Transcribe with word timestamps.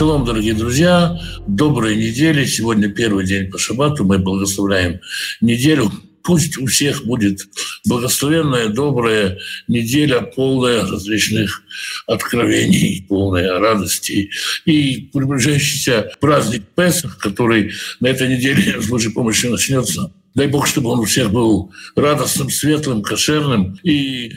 Шалом, 0.00 0.24
дорогие 0.24 0.54
друзья, 0.54 1.20
доброй 1.46 1.94
недели. 1.94 2.46
Сегодня 2.46 2.88
первый 2.88 3.26
день 3.26 3.50
по 3.50 3.58
шабату. 3.58 4.02
Мы 4.02 4.16
благословляем 4.16 5.00
неделю. 5.42 5.92
Пусть 6.22 6.56
у 6.56 6.64
всех 6.64 7.04
будет 7.04 7.46
благословенная, 7.84 8.68
добрая 8.68 9.36
неделя, 9.68 10.22
полная 10.22 10.86
различных 10.86 11.62
откровений, 12.06 13.04
полная 13.10 13.58
радости. 13.58 14.30
И 14.64 15.10
приближающийся 15.12 16.10
праздник 16.18 16.62
Песах, 16.74 17.18
который 17.18 17.72
на 18.00 18.06
этой 18.06 18.26
неделе 18.26 18.80
с 18.80 18.86
Божьей 18.86 19.12
помощью 19.12 19.50
начнется. 19.50 20.14
Дай 20.34 20.46
Бог, 20.46 20.66
чтобы 20.66 20.88
он 20.88 21.00
у 21.00 21.04
всех 21.04 21.30
был 21.30 21.72
радостным, 21.94 22.48
светлым, 22.48 23.02
кошерным. 23.02 23.78
И 23.82 24.32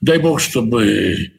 дай 0.00 0.18
Бог, 0.18 0.40
чтобы 0.40 1.32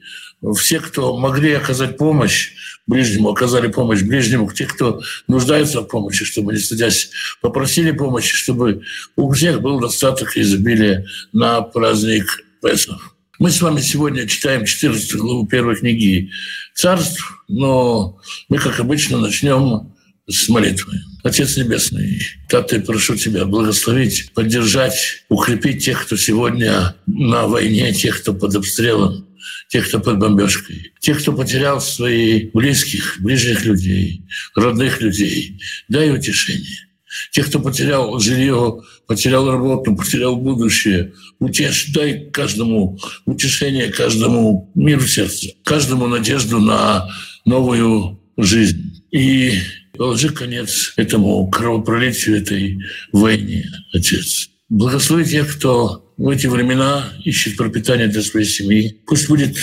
все, 0.57 0.81
кто 0.81 1.15
могли 1.17 1.53
оказать 1.53 1.95
помощь 1.95 2.51
ближнему, 2.87 3.29
оказали 3.29 3.67
помощь 3.67 4.01
ближнему, 4.01 4.51
те, 4.51 4.65
кто 4.65 5.01
нуждается 5.27 5.81
в 5.81 5.87
помощи, 5.87 6.25
чтобы, 6.25 6.53
не 6.53 6.59
стыдясь, 6.59 7.11
попросили 7.41 7.91
помощи, 7.91 8.35
чтобы 8.35 8.81
у 9.15 9.31
всех 9.31 9.61
был 9.61 9.79
достаток 9.79 10.37
изобилия 10.37 11.05
на 11.31 11.61
праздник 11.61 12.25
Песах. 12.61 13.15
Мы 13.39 13.51
с 13.51 13.61
вами 13.61 13.81
сегодня 13.81 14.27
читаем 14.27 14.65
14 14.65 15.15
главу 15.15 15.47
первой 15.47 15.75
книги 15.75 16.29
«Царств», 16.75 17.43
но 17.47 18.19
мы, 18.47 18.57
как 18.57 18.79
обычно, 18.79 19.17
начнем 19.19 19.93
с 20.29 20.47
молитвы. 20.49 20.93
Отец 21.23 21.57
Небесный, 21.57 22.21
Таты, 22.49 22.79
прошу 22.79 23.15
Тебя 23.15 23.45
благословить, 23.45 24.31
поддержать, 24.33 25.23
укрепить 25.29 25.83
тех, 25.83 26.05
кто 26.05 26.15
сегодня 26.15 26.95
на 27.07 27.47
войне, 27.47 27.93
тех, 27.93 28.21
кто 28.21 28.33
под 28.33 28.55
обстрелом, 28.55 29.25
тех, 29.69 29.87
кто 29.87 29.99
под 29.99 30.19
бомбежкой, 30.19 30.93
тех, 30.99 31.21
кто 31.21 31.33
потерял 31.33 31.81
своих 31.81 32.51
близких, 32.53 33.17
ближних 33.19 33.65
людей, 33.65 34.23
родных 34.55 35.01
людей. 35.01 35.59
Дай 35.89 36.11
утешение. 36.11 36.87
Тех, 37.31 37.47
кто 37.47 37.59
потерял 37.59 38.19
жилье, 38.19 38.81
потерял 39.07 39.49
работу, 39.51 39.95
потерял 39.95 40.35
будущее, 40.35 41.13
утешь, 41.39 41.87
дай 41.93 42.29
каждому 42.31 42.97
утешение, 43.25 43.89
каждому 43.89 44.71
мир 44.73 44.99
в 44.99 45.07
сердце, 45.07 45.49
каждому 45.63 46.07
надежду 46.07 46.59
на 46.59 47.07
новую 47.45 48.19
жизнь. 48.37 49.03
И 49.11 49.59
положи 49.95 50.29
конец 50.29 50.93
этому 50.95 51.47
кровопролитию, 51.49 52.37
этой 52.37 52.79
войне, 53.11 53.69
Отец. 53.93 54.49
Благослови 54.69 55.25
тех, 55.25 55.55
кто 55.55 56.12
в 56.17 56.29
эти 56.29 56.47
времена 56.47 57.09
ищет 57.23 57.57
пропитание 57.57 58.07
для 58.07 58.21
своей 58.21 58.45
семьи. 58.45 58.97
Пусть 59.05 59.27
будет 59.27 59.57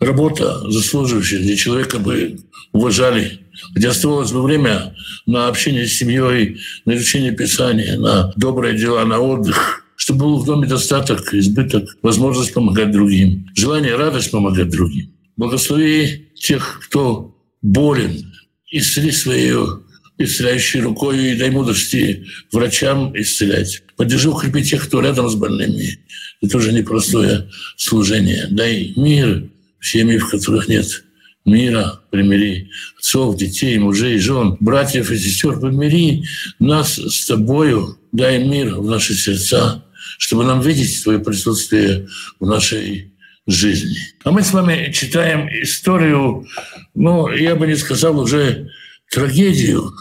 работа 0.00 0.70
заслуживающая, 0.70 1.40
где 1.40 1.56
человека 1.56 1.98
бы 1.98 2.38
уважали, 2.72 3.40
где 3.74 3.88
оставалось 3.88 4.32
бы 4.32 4.42
время 4.42 4.94
на 5.26 5.48
общение 5.48 5.86
с 5.86 5.94
семьей, 5.94 6.60
на 6.84 6.96
изучение 6.96 7.32
Писания, 7.32 7.98
на 7.98 8.32
добрые 8.36 8.76
дела, 8.76 9.04
на 9.04 9.20
отдых, 9.20 9.84
чтобы 9.96 10.20
был 10.20 10.38
в 10.38 10.46
доме 10.46 10.66
достаток, 10.66 11.32
избыток, 11.34 11.96
возможность 12.02 12.52
помогать 12.52 12.90
другим, 12.90 13.48
желание, 13.54 13.96
радость 13.96 14.30
помогать 14.30 14.70
другим. 14.70 15.12
Благослови 15.36 16.28
тех, 16.34 16.80
кто 16.84 17.36
болен, 17.62 18.32
исцели 18.70 19.10
свою 19.10 19.83
исцеляющей 20.18 20.80
рукой 20.80 21.32
и 21.32 21.36
дай 21.36 21.50
мудрости 21.50 22.26
врачам 22.52 23.12
исцелять. 23.18 23.82
Поддержи, 23.96 24.30
укрепи 24.30 24.62
тех, 24.62 24.86
кто 24.86 25.00
рядом 25.00 25.28
с 25.28 25.34
больными. 25.34 25.98
Это 26.42 26.58
уже 26.58 26.72
непростое 26.72 27.48
служение. 27.76 28.46
Дай 28.50 28.92
мир 28.96 29.48
в 29.78 29.86
семьи, 29.86 30.18
в 30.18 30.28
которых 30.28 30.68
нет 30.68 31.04
мира, 31.44 32.00
примири 32.10 32.70
отцов, 32.98 33.36
детей, 33.36 33.78
мужей, 33.78 34.18
жен, 34.18 34.56
братьев 34.60 35.10
и 35.10 35.18
сестер, 35.18 35.60
примири 35.60 36.24
нас 36.58 36.98
с 36.98 37.26
тобою, 37.26 37.98
дай 38.12 38.42
мир 38.42 38.76
в 38.76 38.86
наши 38.86 39.14
сердца, 39.14 39.84
чтобы 40.18 40.44
нам 40.44 40.60
видеть 40.60 41.02
Твое 41.02 41.18
присутствие 41.18 42.08
в 42.40 42.46
нашей 42.46 43.12
жизни. 43.46 43.98
А 44.24 44.30
мы 44.30 44.42
с 44.42 44.52
вами 44.52 44.90
читаем 44.92 45.48
историю, 45.62 46.46
ну, 46.94 47.30
я 47.30 47.56
бы 47.56 47.66
не 47.66 47.76
сказал 47.76 48.18
уже 48.18 48.70
трагедию. 49.14 49.92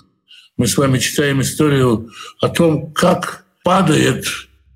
Мы 0.57 0.67
с 0.67 0.75
вами 0.77 0.97
читаем 0.97 1.41
историю 1.41 2.09
о 2.41 2.49
том, 2.49 2.91
как 2.93 3.45
падает 3.63 4.25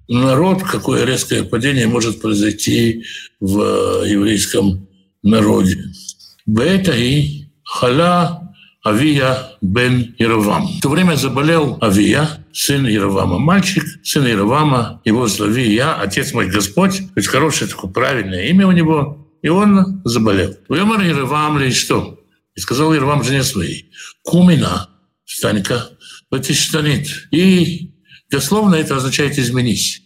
народ, 0.07 0.63
какое 0.63 1.05
резкое 1.05 1.43
падение 1.43 1.87
может 1.87 2.21
произойти 2.21 3.03
в 3.39 4.03
еврейском 4.05 4.87
народе. 5.23 5.83
и 6.47 7.45
хала 7.63 8.53
Авия 8.85 9.57
бен 9.61 10.15
Яровам. 10.17 10.67
В 10.67 10.81
то 10.81 10.89
время 10.89 11.15
заболел 11.15 11.77
Авия, 11.81 12.45
сын 12.53 12.85
Яровама. 12.85 13.39
Мальчик, 13.39 13.83
сын 14.03 14.25
Яровама, 14.25 15.01
его 15.03 15.27
зови 15.27 15.73
я, 15.73 15.95
отец 15.95 16.33
мой 16.33 16.47
Господь. 16.47 17.01
Ведь 17.15 17.27
хорошее 17.27 17.69
такое 17.69 17.91
правильное 17.91 18.47
имя 18.47 18.67
у 18.67 18.71
него. 18.71 19.27
И 19.41 19.49
он 19.49 20.01
заболел. 20.05 20.55
Вемар 20.69 21.01
Яровам 21.01 21.59
ли 21.59 21.71
что? 21.71 22.16
И 22.57 22.59
сказал 22.59 22.93
Яровам 22.93 23.23
жене 23.23 23.43
своей, 23.43 23.91
кумина, 24.23 24.89
встань-ка, 25.23 25.91
штанит. 26.41 27.07
И 27.31 27.91
дословно 28.29 28.75
это 28.75 28.97
означает 28.97 29.37
изменись. 29.37 30.01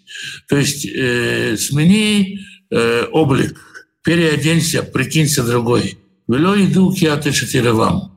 То 0.47 0.57
есть 0.57 0.85
э, 0.85 1.55
смени 1.57 2.41
э, 2.69 3.05
облик, 3.11 3.57
переоденься, 4.03 4.83
прикинься 4.83 5.43
другой. 5.43 5.97
Вело 6.27 6.55
иду 6.55 6.93
киатышет 6.93 7.53
Яровам 7.55 8.11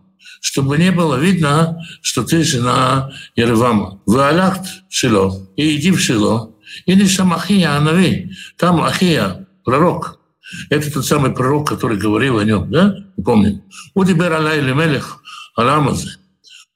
чтобы 0.45 0.77
не 0.77 0.93
было 0.93 1.17
видно, 1.17 1.83
что 2.03 2.23
ты 2.23 2.45
жена 2.45 3.11
Еревама. 3.35 4.03
В 4.05 4.19
Алахт 4.19 4.67
Шило, 4.91 5.49
и 5.57 5.77
иди 5.77 5.91
в 5.91 5.99
Шило, 5.99 6.55
или 6.85 7.07
сам 7.07 7.33
Ахия 7.33 7.75
Анави, 7.79 8.31
там 8.59 8.83
Ахия, 8.83 9.49
пророк, 9.65 10.21
это 10.69 10.93
тот 10.93 11.07
самый 11.07 11.33
пророк, 11.33 11.67
который 11.67 11.97
говорил 11.97 12.39
о 12.39 12.45
нем, 12.45 12.71
да? 12.71 13.04
Помним. 13.23 13.63
Удибер 13.95 14.33
Алай 14.33 14.61
Лемелех 14.61 15.23
Аламазе. 15.57 16.17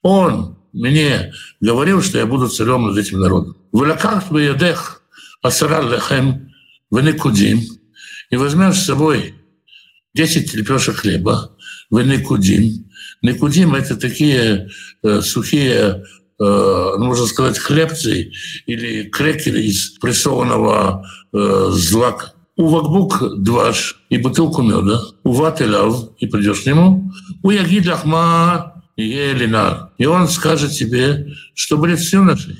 Он 0.01 0.57
мне 0.73 1.33
говорил, 1.59 2.01
что 2.01 2.19
я 2.19 2.25
буду 2.25 2.47
царем 2.47 2.87
над 2.87 2.97
этим 2.97 3.19
народом. 3.19 3.57
Вылакахт 3.71 4.31
бы 4.31 4.41
ядех 4.43 5.01
асара 5.41 5.81
лехем 5.81 6.51
венекудим. 6.91 7.61
И 8.29 8.35
возьмешь 8.35 8.77
с 8.77 8.85
собой 8.85 9.35
10 10.13 10.53
лепешек 10.53 10.97
хлеба, 10.97 11.55
венекудим. 11.91 12.89
Некудим— 13.21 13.75
это 13.75 13.97
такие 13.97 14.69
э, 15.03 15.21
сухие 15.21 16.05
э, 16.39 16.93
можно 16.97 17.25
сказать, 17.25 17.57
хлебцы 17.57 18.31
или 18.65 19.09
крекеры 19.09 19.61
из 19.61 19.97
прессованного 19.99 21.05
э, 21.33 21.67
злака 21.71 22.33
у 22.59 22.67
вакбук 22.67 23.23
дваш 23.37 23.95
и 24.09 24.17
бутылку 24.17 24.61
меда, 24.61 24.99
у 25.23 25.31
вателяв 25.31 26.09
и 26.17 26.27
придешь 26.27 26.59
к 26.59 26.65
нему, 26.65 27.09
у 27.41 27.51
ягид 27.51 27.87
лахма 27.87 28.83
и 28.97 29.07
елинар. 29.07 29.91
И 29.97 30.05
он 30.05 30.27
скажет 30.27 30.71
тебе, 30.71 31.33
что 31.53 31.77
будет 31.77 32.01
с 32.01 32.11
юношей. 32.11 32.57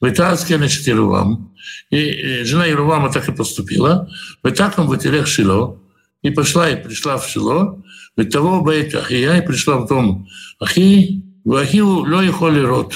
Витальский 0.00 0.56
значит 0.56 0.86
Ерувам. 0.86 1.54
И 1.90 2.42
жена 2.44 2.64
Ерувама 2.64 3.12
так 3.12 3.28
и 3.28 3.32
поступила. 3.32 4.08
В 4.42 4.50
так 4.50 4.78
он 4.78 4.86
в 4.86 5.26
Шило. 5.26 5.78
И 6.22 6.30
пошла 6.30 6.70
и 6.70 6.82
пришла 6.82 7.18
в 7.18 7.28
Шило. 7.28 7.82
Ведь 8.16 8.30
того 8.30 8.62
бейт 8.62 8.94
Ахия 8.94 9.42
и 9.42 9.46
пришла 9.46 9.76
в 9.76 9.88
дом 9.88 10.26
Ахи. 10.58 11.22
В 11.44 11.54
Ахилу 11.54 12.02
ло 12.06 12.32
холи 12.32 12.60
рот. 12.60 12.94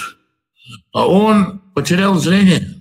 А 0.94 1.06
он 1.06 1.60
потерял 1.75 2.14
зрение. 2.14 2.75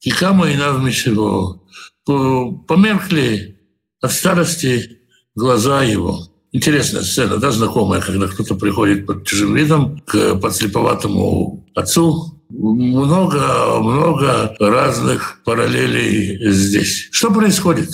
И 0.00 0.10
кому 0.10 0.46
и 0.46 0.56
навмешивал 0.56 1.64
померкли 2.04 3.58
от 4.00 4.12
старости 4.12 5.00
глаза 5.34 5.82
его. 5.82 6.28
Интересная 6.52 7.02
сцена, 7.02 7.38
да, 7.38 7.50
знакомая, 7.50 8.00
когда 8.00 8.28
кто-то 8.28 8.54
приходит 8.54 9.06
под 9.06 9.26
чужим 9.26 9.54
видом 9.54 9.98
к 10.06 10.36
подслеповатому 10.36 11.66
отцу. 11.74 12.40
Много, 12.48 13.80
много 13.80 14.54
разных 14.60 15.40
параллелей 15.44 16.52
здесь. 16.52 17.08
Что 17.10 17.32
происходит? 17.32 17.90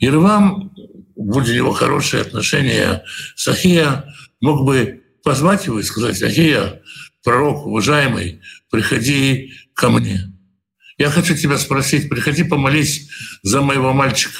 Ирвам, 0.00 0.72
будь 1.16 1.48
у 1.48 1.54
него 1.54 1.72
хорошие 1.72 2.20
отношения 2.20 3.02
с 3.36 3.48
Ахия, 3.48 4.04
мог 4.40 4.66
бы 4.66 5.02
позвать 5.22 5.66
его 5.66 5.80
и 5.80 5.82
сказать, 5.82 6.22
Ахия, 6.22 6.82
пророк 7.24 7.66
уважаемый, 7.66 8.40
приходи 8.70 9.52
ко 9.74 9.88
мне. 9.88 10.29
Я 11.00 11.08
хочу 11.08 11.34
тебя 11.34 11.56
спросить, 11.56 12.10
приходи 12.10 12.44
помолись 12.44 13.08
за 13.42 13.62
моего 13.62 13.94
мальчика. 13.94 14.38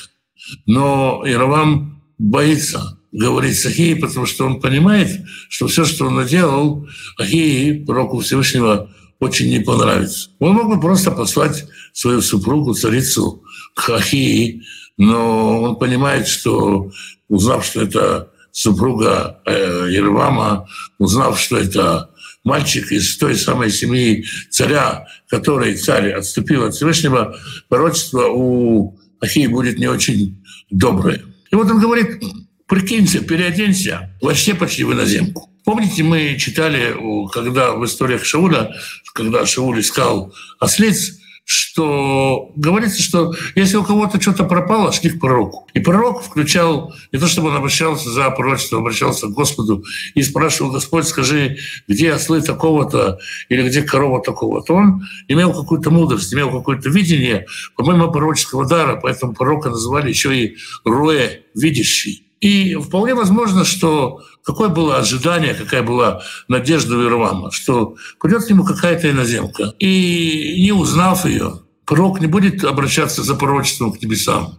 Но 0.66 1.22
Иравам 1.24 2.02
боится 2.18 2.98
говорить 3.12 3.58
с 3.58 3.64
Ахией, 3.64 3.96
потому 3.96 4.26
что 4.26 4.44
он 4.44 4.60
понимает, 4.60 5.24
что 5.48 5.68
все, 5.68 5.86
что 5.86 6.08
он 6.08 6.16
наделал, 6.16 6.86
Ахии, 7.18 7.82
пророку 7.82 8.20
Всевышнего, 8.20 8.90
очень 9.20 9.48
не 9.48 9.60
понравится. 9.60 10.28
Он 10.38 10.52
мог 10.52 10.68
бы 10.68 10.78
просто 10.78 11.10
послать 11.10 11.64
свою 11.94 12.20
супругу, 12.20 12.74
царицу, 12.74 13.42
к 13.74 13.88
Ахии, 13.88 14.62
но 14.98 15.62
он 15.62 15.76
понимает, 15.76 16.28
что, 16.28 16.92
узнав, 17.28 17.64
что 17.64 17.80
это 17.80 18.32
супруга 18.52 19.40
э, 19.46 19.88
Ервама, 19.90 20.66
узнав, 20.98 21.40
что 21.40 21.56
это 21.56 22.10
мальчик 22.44 22.90
из 22.92 23.16
той 23.18 23.36
самой 23.36 23.70
семьи 23.70 24.24
царя, 24.50 25.06
который 25.28 25.76
царь 25.76 26.12
отступил 26.12 26.64
от 26.64 26.74
Всевышнего, 26.74 27.36
пророчество 27.68 28.28
у 28.28 28.98
Ахии 29.20 29.46
будет 29.46 29.78
не 29.78 29.86
очень 29.86 30.42
доброе. 30.70 31.22
И 31.50 31.54
вот 31.54 31.70
он 31.70 31.80
говорит, 31.80 32.22
прикинься, 32.66 33.20
переоденься, 33.20 34.16
вообще 34.20 34.54
почти 34.54 34.84
в 34.84 34.92
иноземку. 34.92 35.50
Помните, 35.64 36.02
мы 36.02 36.36
читали, 36.38 36.96
когда 37.32 37.72
в 37.74 37.84
историях 37.84 38.24
Шауля, 38.24 38.74
когда 39.12 39.44
Шауль 39.44 39.80
искал 39.80 40.34
ослиц, 40.58 41.19
что 41.50 42.52
говорится, 42.54 43.02
что 43.02 43.34
если 43.56 43.76
у 43.76 43.82
кого-то 43.82 44.20
что-то 44.20 44.44
пропало, 44.44 44.92
шли 44.92 45.10
к 45.10 45.18
пророку. 45.18 45.66
И 45.74 45.80
пророк 45.80 46.22
включал, 46.22 46.94
не 47.10 47.18
то 47.18 47.26
чтобы 47.26 47.48
он 47.48 47.56
обращался 47.56 48.08
за 48.08 48.30
пророчество, 48.30 48.78
обращался 48.78 49.26
к 49.26 49.32
Господу 49.32 49.82
и 50.14 50.22
спрашивал, 50.22 50.70
Господь, 50.70 51.08
скажи, 51.08 51.56
где 51.88 52.12
ослы 52.12 52.40
такого-то 52.40 53.18
или 53.48 53.68
где 53.68 53.82
корова 53.82 54.22
такого-то. 54.22 54.74
Он 54.74 55.02
имел 55.26 55.52
какую-то 55.52 55.90
мудрость, 55.90 56.32
имел 56.32 56.52
какое-то 56.52 56.88
видение, 56.88 57.46
по-моему, 57.76 58.12
пророческого 58.12 58.64
дара, 58.64 59.00
поэтому 59.02 59.34
пророка 59.34 59.70
называли 59.70 60.08
еще 60.08 60.36
и 60.36 60.56
Роэ, 60.84 61.40
видящий. 61.56 62.30
И 62.40 62.76
вполне 62.76 63.14
возможно, 63.14 63.64
что 63.64 64.20
какое 64.44 64.68
было 64.68 64.98
ожидание, 64.98 65.54
какая 65.54 65.82
была 65.82 66.22
надежда 66.48 66.96
у 66.96 67.04
Ирвама, 67.04 67.50
что 67.50 67.96
придет 68.20 68.44
к 68.44 68.50
нему 68.50 68.64
какая-то 68.64 69.10
иноземка. 69.10 69.74
И 69.78 70.62
не 70.62 70.72
узнав 70.72 71.24
ее, 71.24 71.60
пророк 71.84 72.20
не 72.20 72.26
будет 72.26 72.64
обращаться 72.64 73.22
за 73.22 73.34
пророчеством 73.34 73.92
к 73.92 74.02
небесам. 74.02 74.58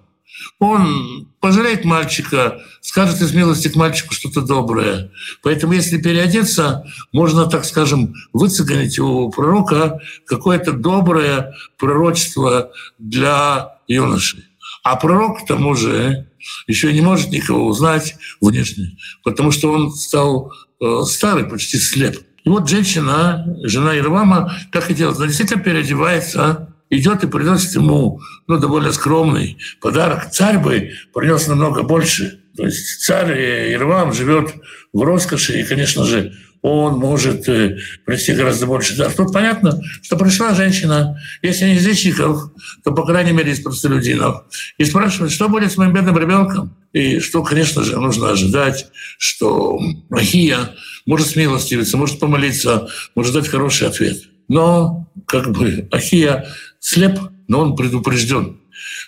Он 0.60 1.28
пожалеет 1.40 1.86
мальчика, 1.86 2.62
скажет 2.82 3.22
из 3.22 3.34
милости 3.34 3.68
к 3.68 3.76
мальчику 3.76 4.14
что-то 4.14 4.42
доброе. 4.42 5.12
Поэтому 5.42 5.74
если 5.74 6.02
переодеться, 6.02 6.86
можно, 7.12 7.46
так 7.48 7.66
скажем, 7.66 8.14
выцеганить 8.34 9.00
у 9.00 9.30
пророка 9.32 10.00
какое-то 10.26 10.74
доброе 10.74 11.56
пророчество 11.78 12.72
для 13.00 13.78
юноши. 13.88 14.46
А 14.84 14.96
пророк, 14.96 15.44
к 15.44 15.48
тому 15.48 15.76
же, 15.76 16.28
еще 16.68 16.92
не 16.94 17.02
может 17.02 17.30
никого 17.30 17.68
узнать 17.68 18.16
внешне, 18.40 18.98
потому 19.24 19.52
что 19.52 19.72
он 19.72 19.92
стал 19.92 20.52
э, 20.82 21.02
старый, 21.06 21.46
почти 21.46 21.78
слеп. 21.78 22.20
И 22.44 22.50
вот 22.50 22.70
женщина, 22.70 23.46
жена 23.64 23.98
Ирвама, 23.98 24.54
как 24.72 24.92
делает, 24.94 25.18
она 25.18 25.28
действительно 25.28 25.62
переодевается, 25.62 26.74
идет 26.90 27.24
и 27.24 27.28
приносит 27.28 27.76
ему 27.76 28.20
ну, 28.48 28.58
довольно 28.58 28.92
скромный 28.92 29.58
подарок. 29.80 30.32
Царь 30.32 30.58
бы 30.58 30.92
принес 31.14 31.48
намного 31.48 31.84
больше. 31.84 32.42
То 32.56 32.66
есть 32.66 33.02
царь 33.02 33.32
Ирвам 33.74 34.14
живет 34.14 34.54
в 34.92 35.02
роскоши, 35.02 35.62
и, 35.62 35.64
конечно 35.64 36.04
же, 36.04 36.34
он 36.62 37.00
может 37.00 37.50
э, 37.50 37.78
принести 38.06 38.34
гораздо 38.34 38.68
больше 38.68 38.96
дар. 38.96 39.12
Тут 39.12 39.34
понятно, 39.34 39.82
что 40.02 40.16
пришла 40.16 40.54
женщина, 40.54 41.20
если 41.42 41.66
не 41.66 41.76
из 41.76 41.86
язычников, 41.86 42.52
то, 42.84 42.92
по 42.92 43.06
крайней 43.06 43.32
мере, 43.32 43.52
из 43.52 43.62
простолюдинов, 43.62 44.44
и 44.78 44.86
спрашивает, 44.86 45.32
что 45.32 45.50
будет 45.50 45.72
с 45.72 45.78
моим 45.78 45.94
бедным 45.94 46.18
ребенком. 46.18 46.76
И 46.94 47.20
что, 47.20 47.44
конечно 47.44 47.84
же, 47.84 48.00
нужно 48.00 48.32
ожидать, 48.32 48.88
что 49.18 49.80
Ахия 50.12 50.72
может 51.06 51.28
смилостивиться, 51.28 51.98
может 51.98 52.20
помолиться, 52.20 52.88
может 53.16 53.34
дать 53.34 53.48
хороший 53.48 53.88
ответ. 53.88 54.18
Но 54.48 55.12
как 55.26 55.52
бы 55.52 55.88
Ахия 55.92 56.48
слеп, 56.80 57.20
но 57.48 57.62
он 57.62 57.76
предупрежден. 57.76 58.60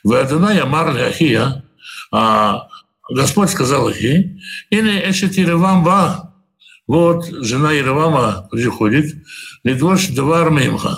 Вы 0.03 0.19
Адонай 0.19 0.59
Амар 0.59 0.89
Ахия, 0.97 1.63
а 2.11 2.67
Господь 3.09 3.49
сказал 3.49 3.91
«Ине 3.91 4.29
эшети 5.09 5.41
ревам 5.41 5.83
ба, 5.83 6.32
вот 6.87 7.25
жена 7.27 7.77
Иравама 7.77 8.47
приходит, 8.51 9.15
Лидвош 9.63 10.07
Давар 10.07 10.51
Мимха, 10.51 10.97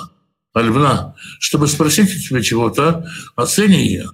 Альбна, 0.54 1.16
чтобы 1.40 1.68
спросить 1.68 2.16
у 2.16 2.20
тебя 2.20 2.42
чего-то, 2.42 3.08
оцени 3.36 3.86
ее. 3.86 4.10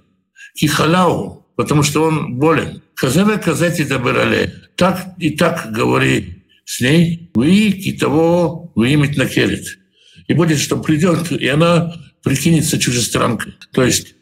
Кихаляу, 0.54 1.46
потому 1.56 1.82
что 1.82 2.04
он 2.04 2.34
болен. 2.34 2.82
Казаве 2.94 3.38
казати 3.38 3.84
дабирале. 3.84 4.54
Так 4.76 5.14
и 5.18 5.30
так 5.30 5.72
говори 5.72 6.44
с 6.64 6.80
ней, 6.80 7.30
вы 7.34 7.72
китово 7.72 8.70
вы 8.74 8.94
имить 8.94 9.16
накерит. 9.16 9.78
И 10.28 10.34
будет, 10.34 10.58
что 10.58 10.76
придет, 10.76 11.32
и 11.32 11.48
она 11.48 11.92
прикинется 12.22 12.78
чужестранкой. 12.78 13.54
То 13.72 13.82
есть 13.82 14.14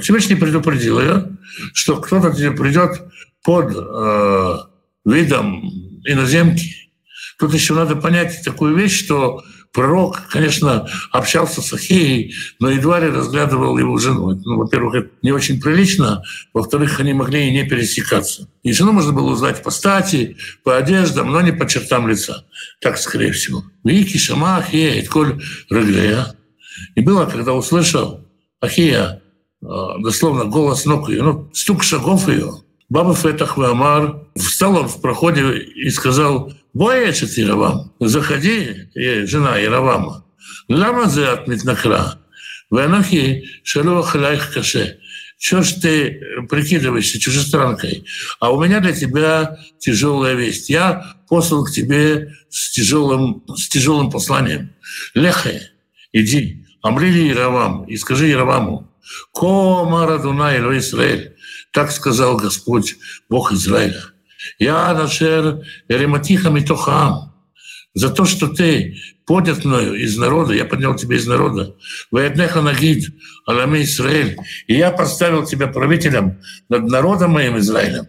Всевышний 0.00 0.36
предупредил 0.36 1.00
ее, 1.00 1.36
что 1.74 1.96
кто-то 1.96 2.34
тебе 2.34 2.52
придет 2.52 3.02
под 3.44 3.76
э, 3.76 4.56
видом 5.04 5.85
иноземки. 6.06 6.90
Тут 7.38 7.52
еще 7.52 7.74
надо 7.74 7.96
понять 7.96 8.42
такую 8.44 8.76
вещь, 8.76 9.04
что 9.04 9.42
пророк, 9.76 10.28
конечно, 10.30 10.88
общался 11.12 11.60
с 11.60 11.70
Ахеей, 11.72 12.34
но 12.58 12.70
едва 12.70 12.98
ли 12.98 13.08
разглядывал 13.08 13.76
его 13.76 13.98
жену. 13.98 14.30
Ну, 14.30 14.56
во-первых, 14.56 14.94
это 14.94 15.10
не 15.20 15.32
очень 15.32 15.60
прилично, 15.60 16.22
во-вторых, 16.54 16.98
они 16.98 17.12
могли 17.12 17.46
и 17.46 17.52
не 17.52 17.64
пересекаться. 17.64 18.48
И 18.62 18.72
жену 18.72 18.92
можно 18.92 19.12
было 19.12 19.30
узнать 19.30 19.62
по 19.62 19.70
стати, 19.70 20.38
по 20.64 20.78
одеждам, 20.78 21.30
но 21.30 21.42
не 21.42 21.52
по 21.52 21.68
чертам 21.68 22.08
лица. 22.08 22.46
Так, 22.80 22.96
скорее 22.96 23.32
всего. 23.32 23.64
Вики, 23.84 24.16
Шама, 24.16 24.56
Ахея, 24.56 24.98
Итколь, 25.02 25.42
Реглея. 25.68 26.34
И 26.94 27.02
было, 27.02 27.26
когда 27.26 27.52
услышал 27.52 28.26
Ахея, 28.60 29.20
э, 29.62 29.66
дословно 30.02 30.46
голос 30.46 30.86
ног 30.86 31.10
ее, 31.10 31.22
ну, 31.22 31.50
стук 31.52 31.82
шагов 31.82 32.28
ее, 32.28 32.62
Баба 32.88 33.14
Фетах 33.14 33.56
Вамар 33.56 34.28
встал 34.36 34.76
он 34.76 34.88
в 34.88 35.00
проходе 35.00 35.58
и 35.58 35.90
сказал, 35.90 36.52
«Боячит 36.72 37.36
Яровам, 37.36 37.92
заходи, 37.98 38.88
жена 38.94 39.58
Яровама. 39.58 40.24
Лама 40.68 41.06
за 41.06 41.32
от 41.32 41.48
Митнакра, 41.48 42.20
Ванахи 42.70 43.44
шалуах 43.64 44.14
лайх 44.14 44.52
каше». 44.52 45.00
Чего 45.38 45.62
ж 45.62 45.72
ты 45.74 46.20
прикидываешься 46.48 47.20
чужестранкой? 47.20 48.06
А 48.40 48.50
у 48.52 48.62
меня 48.62 48.80
для 48.80 48.92
тебя 48.92 49.58
тяжелая 49.78 50.34
весть. 50.34 50.70
Я 50.70 51.16
послал 51.28 51.64
к 51.64 51.72
тебе 51.72 52.34
с 52.48 52.70
тяжелым, 52.70 53.44
с 53.54 53.68
тяжелым 53.68 54.10
посланием. 54.10 54.72
Лехе, 55.14 55.72
иди, 56.12 56.64
Амрили 56.82 57.28
Яровам, 57.28 57.84
и 57.84 57.96
скажи 57.96 58.28
Яроваму, 58.28 58.85
Ко 59.32 59.84
Марадуна 59.84 60.56
Ило 60.56 60.76
Израиль, 60.78 61.36
так 61.72 61.90
сказал 61.90 62.36
Господь, 62.36 62.96
Бог 63.28 63.52
Израиля. 63.52 64.02
Я 64.58 64.92
нашер 64.94 65.62
Ерематиха 65.88 66.50
Митохам. 66.50 67.32
За 67.94 68.10
то, 68.10 68.24
что 68.26 68.48
ты 68.48 68.98
поднят 69.26 69.64
мною 69.64 69.94
из 69.94 70.16
народа, 70.18 70.52
я 70.52 70.64
поднял 70.64 70.94
тебя 70.94 71.16
из 71.16 71.26
народа. 71.26 71.74
Ваяднеха 72.10 72.60
Нагид, 72.60 73.08
Аламе 73.46 73.82
Израиль. 73.82 74.36
И 74.66 74.74
я 74.74 74.90
поставил 74.90 75.44
тебя 75.46 75.66
правителем 75.66 76.40
над 76.68 76.84
народом 76.84 77.32
моим 77.32 77.58
Израилем. 77.58 78.06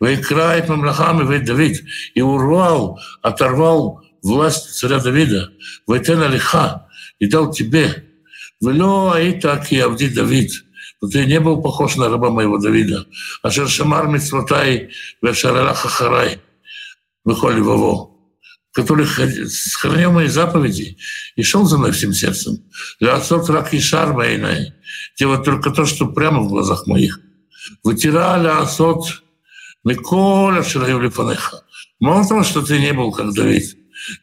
Вайкрает 0.00 0.68
Мамлахам 0.68 1.32
и 1.32 1.38
Давид. 1.38 1.82
И 2.14 2.20
урвал, 2.20 3.00
оторвал 3.22 4.02
власть 4.22 4.76
царя 4.76 4.98
Давида. 4.98 5.50
Вайтен 5.86 6.20
Алиха. 6.22 6.88
И 7.20 7.26
дал 7.28 7.52
тебе. 7.52 8.09
Вело 8.60 9.12
Аитаки 9.12 9.76
Авди 9.76 10.08
Давид 10.08 10.50
ты 11.08 11.24
не 11.24 11.40
был 11.40 11.62
похож 11.62 11.96
на 11.96 12.08
раба 12.08 12.30
моего 12.30 12.58
Давида. 12.58 13.06
А 13.42 13.50
Шамар 13.50 14.08
Мицватай 14.08 14.90
Вешаралаха 15.22 15.88
Харай 15.88 16.40
выходи 17.24 17.60
Ваво, 17.60 18.10
который 18.72 19.06
сохранял 19.48 20.12
мои 20.12 20.26
заповеди 20.26 20.98
и 21.36 21.42
шел 21.42 21.64
за 21.64 21.78
мной 21.78 21.92
всем 21.92 22.12
сердцем. 22.12 22.58
Для 23.00 23.16
отцов 23.16 23.48
рак 23.48 23.72
и 23.72 23.80
шар 23.80 24.12
моей 24.12 24.72
делать 25.18 25.44
только 25.44 25.70
то, 25.70 25.86
что 25.86 26.06
прямо 26.06 26.42
в 26.42 26.48
глазах 26.48 26.86
моих. 26.86 27.18
Вытирали 27.82 28.48
асот 28.48 29.22
Миколя 29.84 30.62
Шираев 30.62 31.18
Мало 31.98 32.28
того, 32.28 32.42
что 32.42 32.60
ты 32.62 32.78
не 32.78 32.92
был 32.92 33.12
как 33.12 33.32
Давид, 33.32 33.76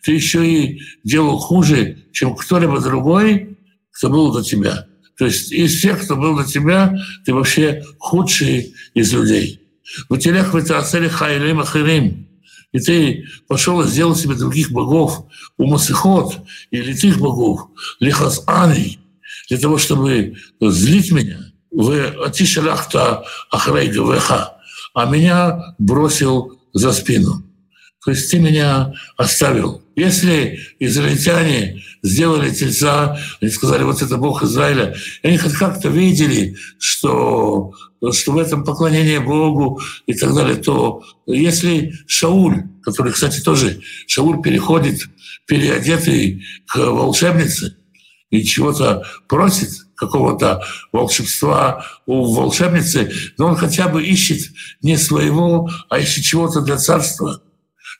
ты 0.03 0.11
еще 0.11 0.45
и 0.45 0.81
делал 1.03 1.39
хуже, 1.39 2.05
чем 2.11 2.35
кто-либо 2.35 2.79
другой, 2.79 3.56
кто 3.97 4.09
был 4.09 4.31
до 4.31 4.43
тебя. 4.43 4.85
То 5.17 5.25
есть 5.25 5.51
из 5.51 5.75
всех, 5.75 6.03
кто 6.03 6.15
был 6.15 6.37
до 6.37 6.45
тебя, 6.45 6.95
ты 7.25 7.33
вообще 7.33 7.83
худший 7.97 8.75
из 8.93 9.11
людей. 9.11 9.59
В 10.07 10.17
телех 10.17 10.53
в 10.53 10.63
Тацеле 10.63 11.09
Хайлим 11.09 11.59
Ахирим. 11.59 12.27
И 12.73 12.79
ты 12.79 13.25
пошел 13.47 13.81
и 13.81 13.87
сделал 13.87 14.15
себе 14.15 14.35
других 14.35 14.71
богов, 14.71 15.25
умасихот 15.57 16.35
и 16.69 16.81
литых 16.81 17.17
богов, 17.17 17.69
лихас 17.99 18.43
ани, 18.45 18.99
для 19.49 19.57
того, 19.57 19.77
чтобы 19.77 20.35
злить 20.59 21.11
меня. 21.11 21.39
Вы 21.71 22.01
атишалахта 22.01 23.23
ахрей 23.49 23.89
гавеха, 23.89 24.57
а 24.93 25.05
меня 25.05 25.75
бросил 25.79 26.59
за 26.73 26.91
спину. 26.91 27.43
То 28.03 28.11
есть 28.11 28.29
ты 28.29 28.39
меня 28.39 28.93
оставил 29.15 29.81
Если 29.97 30.59
израильтяне 30.77 31.81
сделали 32.03 32.51
тельца, 32.51 33.19
они 33.41 33.49
сказали, 33.49 33.81
вот 33.81 34.03
это 34.03 34.17
Бог 34.17 34.43
Израиля, 34.43 34.95
они 35.23 35.39
хоть 35.39 35.53
как-то 35.53 35.89
видели, 35.89 36.55
что, 36.77 37.71
что 38.11 38.31
в 38.31 38.37
этом 38.37 38.63
поклонение 38.63 39.19
Богу 39.19 39.81
и 40.05 40.13
так 40.13 40.35
далее, 40.35 40.57
то 40.57 41.01
если 41.25 41.93
Шауль, 42.05 42.65
который, 42.83 43.11
кстати, 43.11 43.39
тоже, 43.41 43.81
Шауль 44.05 44.39
переходит 44.39 45.01
переодетый 45.47 46.45
к 46.67 46.77
волшебнице 46.77 47.75
и 48.29 48.43
чего-то 48.43 49.03
просит, 49.27 49.71
какого-то 49.95 50.63
волшебства 50.91 51.83
у 52.05 52.35
волшебницы, 52.35 53.11
но 53.39 53.47
он 53.47 53.55
хотя 53.55 53.87
бы 53.87 54.03
ищет 54.03 54.51
не 54.83 54.95
своего, 54.95 55.71
а 55.89 55.97
ищет 55.97 56.23
чего-то 56.23 56.61
для 56.61 56.77
царства. 56.77 57.41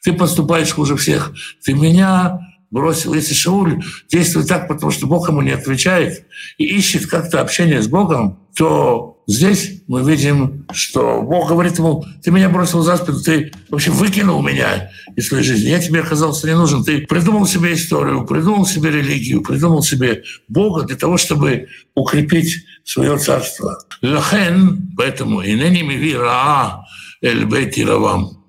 Ты 0.08 0.14
поступаешь 0.14 0.72
хуже 0.72 0.96
всех. 0.96 1.34
Ты 1.66 1.74
меня 1.74 2.40
бросил. 2.72 3.14
Если 3.14 3.34
Шауль 3.34 3.84
действует 4.10 4.48
так, 4.48 4.70
потому 4.70 4.90
что 4.90 5.06
Бог 5.06 5.28
ему 5.28 5.42
не 5.42 5.52
отвечает 5.52 6.26
и 6.58 6.64
ищет 6.64 7.08
как-то 7.08 7.42
общение 7.42 7.82
с 7.82 7.90
Богом, 7.90 8.40
то 8.56 9.22
здесь 9.28 9.82
мы 9.90 10.10
видим, 10.10 10.66
что 10.72 11.22
Бог 11.22 11.50
говорит 11.50 11.78
ему, 11.78 12.06
ты 12.24 12.32
меня 12.32 12.48
бросил 12.48 12.84
за 12.84 12.96
спину, 12.96 13.20
ты 13.20 13.52
вообще 13.68 13.92
выкинул 13.92 14.42
меня 14.42 14.92
из 15.18 15.28
своей 15.28 15.44
жизни, 15.44 15.72
я 15.72 15.80
тебе 15.80 16.00
оказался 16.00 16.48
не 16.48 16.56
нужен, 16.56 16.86
ты 16.86 17.06
придумал 17.06 17.46
себе 17.46 17.74
историю, 17.74 18.26
придумал 18.26 18.66
себе 18.66 18.92
религию, 18.92 19.42
придумал 19.42 19.84
себе 19.84 20.24
Бога 20.48 20.84
для 20.84 20.96
того, 20.96 21.18
чтобы 21.18 21.68
укрепить 21.96 22.64
свое 22.86 23.18
царство. 23.18 23.78
Лахен, 24.02 24.94
поэтому 24.96 25.42
и 25.42 25.54
ныне 25.54 25.84
ми 25.84 26.14
раа 26.14 26.86
эль 27.22 27.46
бейт 27.46 27.76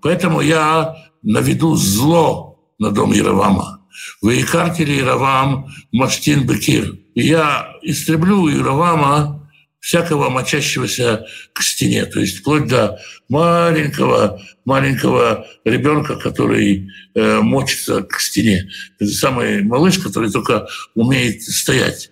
Поэтому 0.00 0.40
я 0.40 0.94
наведу 1.28 1.76
зло 1.76 2.58
на 2.78 2.90
дом 2.90 3.12
Яровама. 3.12 3.86
Вы 4.22 4.40
икартили 4.40 4.92
Яровам 4.92 5.66
Маштин 5.92 6.46
Бекир. 6.46 6.94
Я 7.14 7.74
истреблю 7.82 8.48
Яровама 8.48 9.50
всякого 9.78 10.30
мочащегося 10.30 11.26
к 11.52 11.62
стене, 11.62 12.06
то 12.06 12.20
есть 12.20 12.38
вплоть 12.38 12.66
до 12.66 12.98
маленького, 13.28 14.40
маленького 14.64 15.46
ребенка, 15.64 16.16
который 16.16 16.88
э, 17.14 17.40
мочится 17.40 18.02
к 18.02 18.20
стене. 18.20 18.68
Это 18.98 19.10
самый 19.10 19.62
малыш, 19.62 19.98
который 19.98 20.30
только 20.30 20.66
умеет 20.94 21.42
стоять. 21.42 22.10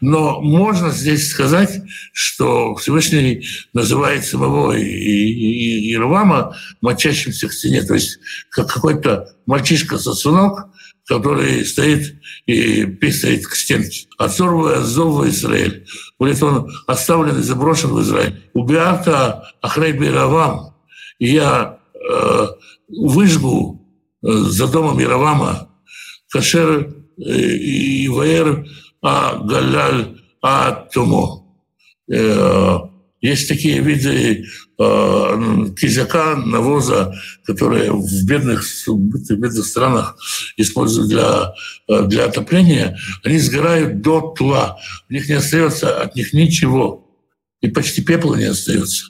Но 0.00 0.40
можно 0.40 0.90
здесь 0.90 1.30
сказать, 1.30 1.82
что 2.12 2.74
Всевышний 2.76 3.46
называет 3.72 4.24
самого 4.24 4.78
Иеровама 4.78 6.56
мочащимся 6.80 7.48
к 7.48 7.52
стене, 7.52 7.82
то 7.82 7.94
есть 7.94 8.18
как 8.50 8.72
какой-то 8.72 9.34
мальчишка-сосунок, 9.46 10.68
который 11.06 11.64
стоит 11.66 12.16
и 12.46 12.86
писает 12.86 13.46
к 13.46 13.54
стенке. 13.54 14.06
Отцорвая 14.16 14.80
зов 14.80 15.26
Израиль. 15.26 15.86
Будет 16.18 16.42
он 16.42 16.70
оставлен 16.86 17.38
и 17.38 17.42
заброшен 17.42 17.90
в 17.90 18.00
Израиль. 18.00 18.42
Убиата 18.54 19.52
Ахрей 19.60 19.92
Биравам. 19.92 20.74
И 21.18 21.32
я 21.32 21.78
э, 21.94 22.46
выжгу 22.88 23.86
э, 24.22 24.32
за 24.32 24.66
домом 24.66 24.98
Яровама 24.98 25.68
Кашер 26.30 26.94
э, 27.18 27.22
и 27.22 28.08
Ваер 28.08 28.66
а 29.04 29.36
Галяль 29.36 30.16
а. 30.42 30.88
Э, 32.10 32.78
есть 33.20 33.48
такие 33.48 33.80
виды 33.80 34.46
э, 34.78 35.66
кизяка, 35.78 36.36
навоза, 36.36 37.14
которые 37.44 37.92
в 37.92 38.24
бедных, 38.24 38.64
в 38.86 38.96
бедных 38.96 39.64
странах 39.64 40.16
используют 40.56 41.08
для, 41.08 41.54
э, 41.88 42.06
для 42.06 42.24
отопления. 42.26 42.98
Они 43.22 43.38
сгорают 43.38 44.00
до 44.00 44.34
тла. 44.36 44.78
У 45.10 45.12
них 45.12 45.28
не 45.28 45.34
остается 45.34 46.00
от 46.00 46.16
них 46.16 46.32
ничего. 46.32 47.06
И 47.60 47.68
почти 47.68 48.02
пепла 48.02 48.36
не 48.36 48.44
остается. 48.44 49.06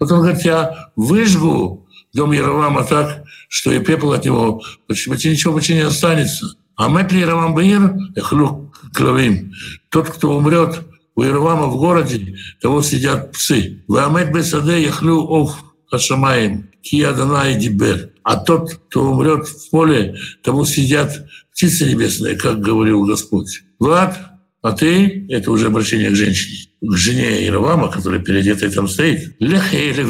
Вот 0.00 0.10
он 0.10 0.20
говорит, 0.20 0.44
я 0.44 0.90
выжгу 0.96 1.86
дом 2.14 2.32
Яровама 2.32 2.84
так, 2.84 3.24
что 3.48 3.72
и 3.72 3.78
пепел 3.78 4.12
от 4.12 4.24
него 4.24 4.62
почти, 4.86 5.10
почти 5.10 5.30
ничего 5.30 5.54
почти 5.54 5.74
не 5.74 5.80
останется. 5.80 6.54
А 6.76 6.88
Метли 6.88 7.18
Яровам 7.18 7.54
Баир, 7.54 7.94
эхлю 8.16 8.72
клавим. 8.94 9.52
Тот, 9.90 10.08
кто 10.08 10.36
умрет, 10.36 10.82
у 11.16 11.22
Иеровама 11.22 11.66
в 11.66 11.76
городе 11.76 12.36
того 12.60 12.82
сидят 12.82 13.32
псы. 13.32 13.84
В 13.86 13.96
Амед 13.96 14.32
Бесаде 14.32 14.82
яхлю 14.82 15.18
ов 15.18 15.56
хашамаем, 15.86 16.70
ки 16.82 17.02
Адонай 17.02 17.56
дибер. 17.56 18.10
А 18.22 18.36
тот, 18.36 18.74
кто 18.88 19.12
умрет 19.12 19.46
в 19.46 19.70
поле, 19.70 20.16
того 20.42 20.64
сидят 20.64 21.26
птицы 21.52 21.84
небесные, 21.86 22.36
как 22.36 22.60
говорил 22.60 23.04
Господь. 23.04 23.62
Влад, 23.78 24.18
а 24.62 24.72
ты, 24.72 25.26
это 25.28 25.50
уже 25.50 25.66
обращение 25.66 26.10
к 26.10 26.16
женщине, 26.16 26.70
к 26.80 26.96
жене 26.96 27.42
Иеровама, 27.42 27.90
которая 27.90 28.20
переодетая 28.20 28.70
там 28.70 28.88
стоит, 28.88 29.36
лехе 29.38 29.90
или 29.90 30.02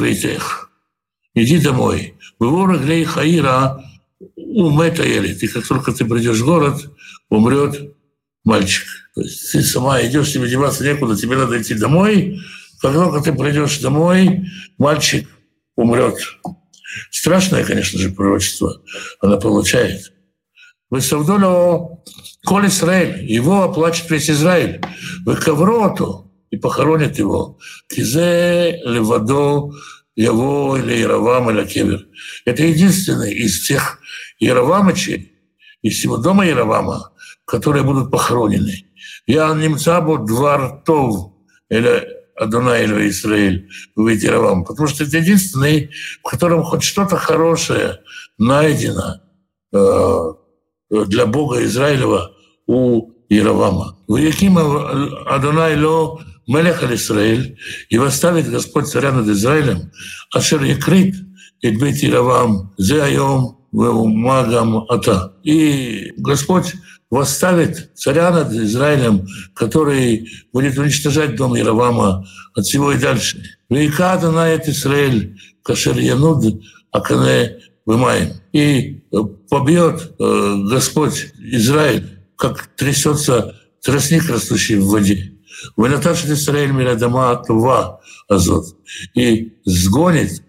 иди 1.34 1.58
домой. 1.58 2.14
Вывора 2.38 2.78
глей 2.78 3.04
хаира 3.04 3.82
умета 4.36 5.02
ели. 5.02 5.34
Ты 5.34 5.48
как 5.48 5.66
только 5.66 5.92
ты 5.92 6.04
придешь 6.04 6.38
в 6.38 6.44
город, 6.44 6.90
умрет 7.28 7.93
мальчик. 8.44 8.86
То 9.14 9.22
есть 9.22 9.52
ты 9.52 9.62
сама 9.62 10.02
идешь, 10.02 10.32
тебе 10.32 10.48
деваться 10.48 10.84
некуда, 10.84 11.16
тебе 11.16 11.36
надо 11.36 11.60
идти 11.60 11.74
домой. 11.74 12.40
Как 12.80 12.92
только 12.92 13.20
ты 13.20 13.32
придешь 13.32 13.78
домой, 13.78 14.46
мальчик 14.78 15.28
умрет. 15.76 16.18
Страшное, 17.10 17.64
конечно 17.64 17.98
же, 17.98 18.10
пророчество 18.10 18.82
она 19.20 19.36
получает. 19.36 20.12
Вы 20.90 21.00
Савдолю 21.00 22.02
Коль 22.44 22.66
Израиль, 22.66 23.24
его 23.24 23.62
оплачет 23.62 24.10
весь 24.10 24.30
Израиль. 24.30 24.80
Вы 25.24 25.36
Кавроту 25.36 26.30
и 26.50 26.56
похоронят 26.56 27.18
его. 27.18 27.58
Кизе 27.88 28.80
левадо 28.84 29.72
его 30.14 30.76
или 30.76 30.98
Яровам 30.98 31.50
или 31.50 31.66
Кевер. 31.66 32.06
Это 32.44 32.62
единственный 32.64 33.34
из 33.34 33.66
тех 33.66 33.98
Яровамычей, 34.38 35.32
из 35.82 35.98
всего 35.98 36.18
дома 36.18 36.46
Яровама, 36.46 37.12
которые 37.44 37.84
будут 37.84 38.10
похоронены. 38.10 38.86
Я 39.26 39.52
немца 39.54 40.00
буду 40.00 40.26
двартов 40.26 41.32
или 41.68 42.06
Адонай 42.36 42.84
или 42.84 43.08
Израиль 43.08 43.68
в 43.94 44.64
потому 44.64 44.88
что 44.88 45.04
это 45.04 45.18
единственный, 45.18 45.90
в 46.22 46.28
котором 46.28 46.64
хоть 46.64 46.82
что-то 46.82 47.16
хорошее 47.16 48.00
найдено 48.38 49.20
э, 49.72 50.32
для 50.90 51.26
Бога 51.26 51.64
Израилева 51.64 52.32
у 52.66 53.12
Яровама. 53.28 53.98
В 54.08 54.16
Якима 54.16 55.24
Адонай 55.26 55.80
Ло 55.80 56.20
Мелех 56.46 56.82
Израиль, 56.82 57.58
и 57.88 57.98
восставит 57.98 58.50
Господь 58.50 58.86
царя 58.86 59.12
над 59.12 59.28
Израилем, 59.28 59.90
Ашер 60.32 60.62
Якрит, 60.62 61.14
и 61.60 61.70
Бет 61.70 61.96
Яровам, 61.96 62.74
Зе 62.76 63.02
Айом, 63.02 63.63
Магам 63.75 64.87
Ата. 64.88 65.35
И 65.43 66.12
Господь 66.16 66.75
восставит 67.11 67.90
царя 67.95 68.31
над 68.31 68.52
Израилем, 68.52 69.26
который 69.54 70.28
будет 70.52 70.78
уничтожать 70.78 71.37
дом 71.37 71.54
Яровама 71.54 72.25
от 72.54 72.64
всего 72.64 72.93
и 72.93 72.99
дальше. 72.99 73.43
На 73.69 73.78
это 73.78 74.71
Израиль, 74.71 75.38
кашер 75.62 75.99
януд, 75.99 76.62
акане 76.93 77.59
вымаем. 77.85 78.35
И 78.52 79.02
побьет 79.50 80.14
э, 80.19 80.57
Господь 80.71 81.33
Израиль, 81.38 82.21
как 82.37 82.69
трясется 82.76 83.57
тростник, 83.83 84.31
растущий 84.31 84.76
в 84.76 84.87
воде. 84.87 85.33
Вы 85.76 85.88
Вынаташит 85.88 86.31
Израиль 86.31 86.73
Мирадама 86.73 87.43
Тува 87.45 88.00
Азот. 88.28 88.76
И 89.14 89.54
сгонит 89.64 90.43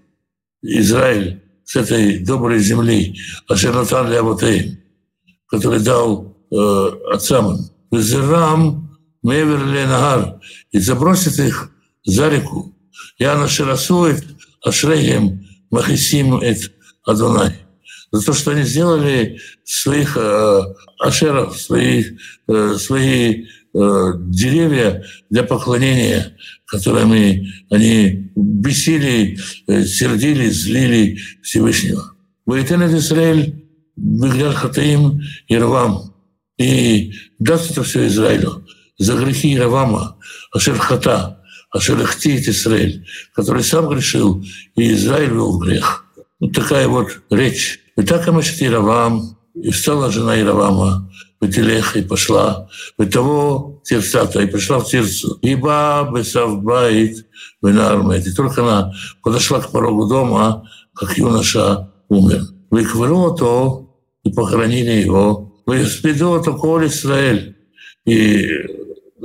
Израиль 0.62 1.45
с 1.66 1.76
этой 1.76 2.20
доброй 2.20 2.60
земли, 2.60 3.18
Ашернатан 3.50 4.10
Лявотей, 4.10 4.80
который 5.48 5.80
дал 5.80 6.38
э, 6.52 6.90
отцам. 7.12 7.58
Зерам 7.92 8.98
Мевер 9.24 9.66
Нагар 9.66 10.40
и 10.72 10.80
забросит 10.80 11.40
их 11.40 11.72
за 12.04 12.30
реку. 12.30 12.76
Я 13.18 13.36
наширасует 13.38 14.24
Ашрегем 14.64 15.46
Махисим 15.72 16.38
эт 16.42 16.72
Адонай. 17.06 17.54
За 18.12 18.26
то, 18.26 18.34
что 18.34 18.52
они 18.52 18.64
сделали 18.64 19.40
своих 19.64 20.16
э, 20.18 20.62
ашеров, 21.00 21.60
свои, 21.60 22.06
э, 22.48 22.76
свои 22.78 23.46
э, 23.76 24.14
деревья 24.20 25.04
для 25.30 25.44
поклонения, 25.44 26.36
которыми 26.66 27.48
они 27.70 28.32
бесили, 28.36 29.38
э, 29.68 29.84
сердили, 29.84 30.50
злили 30.50 31.20
Всевышнего. 31.44 32.14
Войтен 32.46 32.84
Израиль, 32.98 33.66
Бигдаль 33.96 34.54
Хатаим 34.54 35.22
и 35.48 35.56
и 36.58 37.14
даст 37.40 37.72
это 37.72 37.84
все 37.84 38.08
Израилю 38.08 38.66
за 38.98 39.16
грехи 39.16 39.60
Равама, 39.60 40.18
Ашер 40.54 40.78
Хата, 40.78 41.42
Ашер 41.70 42.02
Ихтиит 42.02 42.48
Израиль, 42.48 43.06
который 43.34 43.64
сам 43.64 43.90
грешил, 43.90 44.44
и 44.76 44.94
Израиль 44.94 45.32
вел 45.32 45.60
грех. 45.60 46.06
Вот 46.40 46.54
такая 46.54 46.88
вот 46.88 47.22
речь. 47.30 47.82
И 47.98 48.04
так 48.04 48.28
Амашти 48.28 48.66
Равам, 48.70 49.38
и 49.54 49.72
встала 49.72 50.12
жена 50.12 50.40
Иравама, 50.40 51.05
Петелеха, 51.46 52.00
и 52.00 52.02
пошла, 52.02 52.68
в 52.98 53.06
того 53.06 53.82
терцата, 53.84 54.42
и 54.42 54.48
пришла 54.48 54.80
в 54.80 54.86
Тирцу. 54.86 55.38
Иба 55.42 56.10
бесавбайт 56.14 57.26
бенармет. 57.62 58.26
И 58.26 58.34
только 58.34 58.62
она 58.64 58.94
подошла 59.24 59.62
к 59.62 59.72
порогу 59.72 60.08
дома, 60.08 60.70
как 60.94 61.18
юноша 61.18 61.92
умер. 62.10 62.42
Выквыру 62.72 63.36
то, 63.36 63.90
и 64.24 64.32
похоронили 64.32 65.04
его. 65.04 65.54
Воспеду 65.66 66.42
то 66.44 66.54
коль 66.54 66.88
Израиль. 66.88 67.56
И 68.06 68.48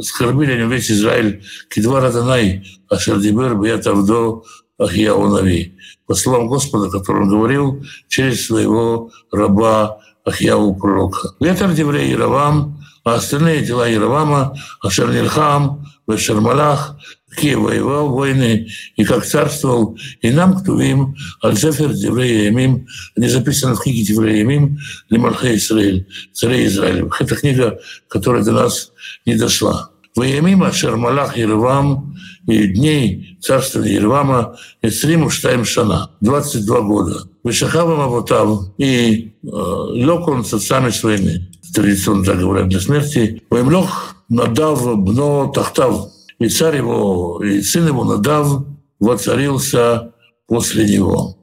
скорбили 0.00 0.52
они 0.52 0.70
весь 0.70 0.90
Израиль, 0.90 1.42
кидва 1.68 2.00
Раданай, 2.00 2.66
Ашер 2.88 3.18
Дибер, 3.18 3.54
Бият 3.56 3.86
Авдо, 3.86 4.42
אחיהו 4.78 5.28
הנביא. 5.28 5.76
По 6.06 6.14
словам 6.14 6.48
Господа, 6.48 6.90
который 6.90 7.22
он 7.22 7.28
говорил 7.28 7.84
через 8.08 8.46
своего 8.46 9.10
раба 9.30 10.00
Ахьяву 10.30 10.74
пророка. 10.76 11.34
ויתר 11.40 11.72
דברי 11.72 12.10
ירבעם, 12.10 12.80
а 13.04 13.14
остальные 13.14 13.62
дела 13.62 13.88
Яровама, 13.88 14.56
אשר 14.80 15.10
נלחם, 15.10 15.86
ואשר 16.06 16.40
מלך, 16.40 16.96
какие 17.28 17.54
воевал 17.54 18.10
войны 18.10 18.68
и 18.96 19.04
как 19.04 19.24
царствовал, 19.24 19.98
הנם 20.20 20.58
כתובים, 20.58 21.16
על 21.44 21.63
ספר 21.63 21.92
דברי 21.94 22.46
הימים, 22.46 22.86
не 23.16 23.28
записано 23.28 23.74
в 23.74 23.80
книге 23.80 24.04
דברי 24.04 24.40
הימים, 24.40 24.78
למלכי 25.08 25.56
ישראל, 25.56 26.06
царей 26.32 26.66
Израиля. 26.66 27.08
Это 27.18 27.36
книга, 27.36 27.80
которая 28.08 28.44
до 28.44 28.52
нас 28.52 28.92
не 29.26 29.34
дошла. 29.34 29.90
Воемим 30.16 30.62
Ашер 30.62 30.96
Малах 30.96 31.36
Ервам 31.36 32.16
и 32.46 32.66
дней 32.66 33.29
царствования 33.40 33.94
Ервама 33.94 34.56
Эцриму 34.82 35.30
Штайм 35.30 35.64
Шана, 35.64 36.10
22 36.20 36.80
года. 36.82 37.22
Вышахавам 37.42 38.00
Авотав 38.00 38.70
и 38.78 39.32
э, 39.42 39.46
лег 39.92 40.28
он 40.28 40.44
с 40.44 40.52
отцами 40.52 40.90
своими, 40.90 41.50
традиционно 41.74 42.24
так 42.24 42.38
говорят, 42.38 42.68
для 42.68 42.80
смерти. 42.80 43.42
Воемлох 43.50 44.14
Надав 44.28 44.96
Бно 44.98 45.50
Тахтав, 45.54 46.08
и 46.38 46.48
царь 46.48 46.76
его, 46.76 47.42
и 47.42 47.62
сын 47.62 47.86
его 47.86 48.04
Надав 48.04 48.64
воцарился 48.98 50.12
после 50.46 50.88
него. 50.88 51.36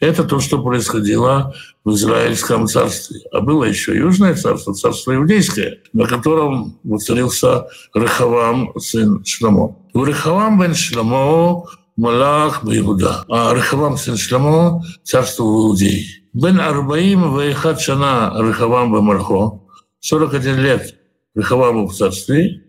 Это 0.00 0.24
то, 0.24 0.40
что 0.40 0.62
происходило 0.62 1.54
в 1.84 1.90
Израильском 1.92 2.66
царстве. 2.66 3.20
А 3.32 3.40
было 3.40 3.64
еще 3.64 3.96
Южное 3.96 4.34
царство, 4.34 4.74
царство 4.74 5.14
Иудейское, 5.14 5.78
на 5.92 6.06
котором 6.06 6.78
воцарился 6.84 7.66
Рехавам, 7.94 8.72
сын 8.78 9.24
Шламо. 9.24 9.76
У 9.94 10.04
Рехавам 10.04 10.60
бен 10.60 10.74
Шламо 10.74 11.64
Малах 11.96 12.62
Иуда, 12.64 13.24
а 13.28 13.52
Рехавам, 13.54 13.96
сын 13.96 14.16
Шламо, 14.16 14.82
царствовал 15.02 15.68
в 15.68 15.70
Иудее. 15.70 16.04
Бен 16.32 16.60
Арбаим 16.60 17.32
Ваихат 17.32 17.80
Шана 17.80 18.32
Рехавам 18.38 18.92
Бамархо, 18.92 19.62
41 20.00 20.60
лет 20.60 20.94
Рехаваму 21.34 21.88
в 21.88 21.94
царстве, 21.94 22.62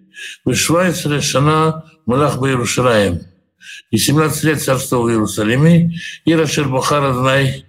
Вишвайцере 0.45 1.21
Шана 1.21 1.83
Малах 2.05 2.39
Баирушраем, 2.39 3.21
и 3.91 3.97
17 3.97 4.43
лет 4.43 4.61
царствовал 4.61 5.05
в 5.05 5.09
Иерусалиме, 5.09 5.93
и 6.25 6.33
Рашер 6.33 6.69
Бахар 6.69 7.03
Аднай 7.03 7.65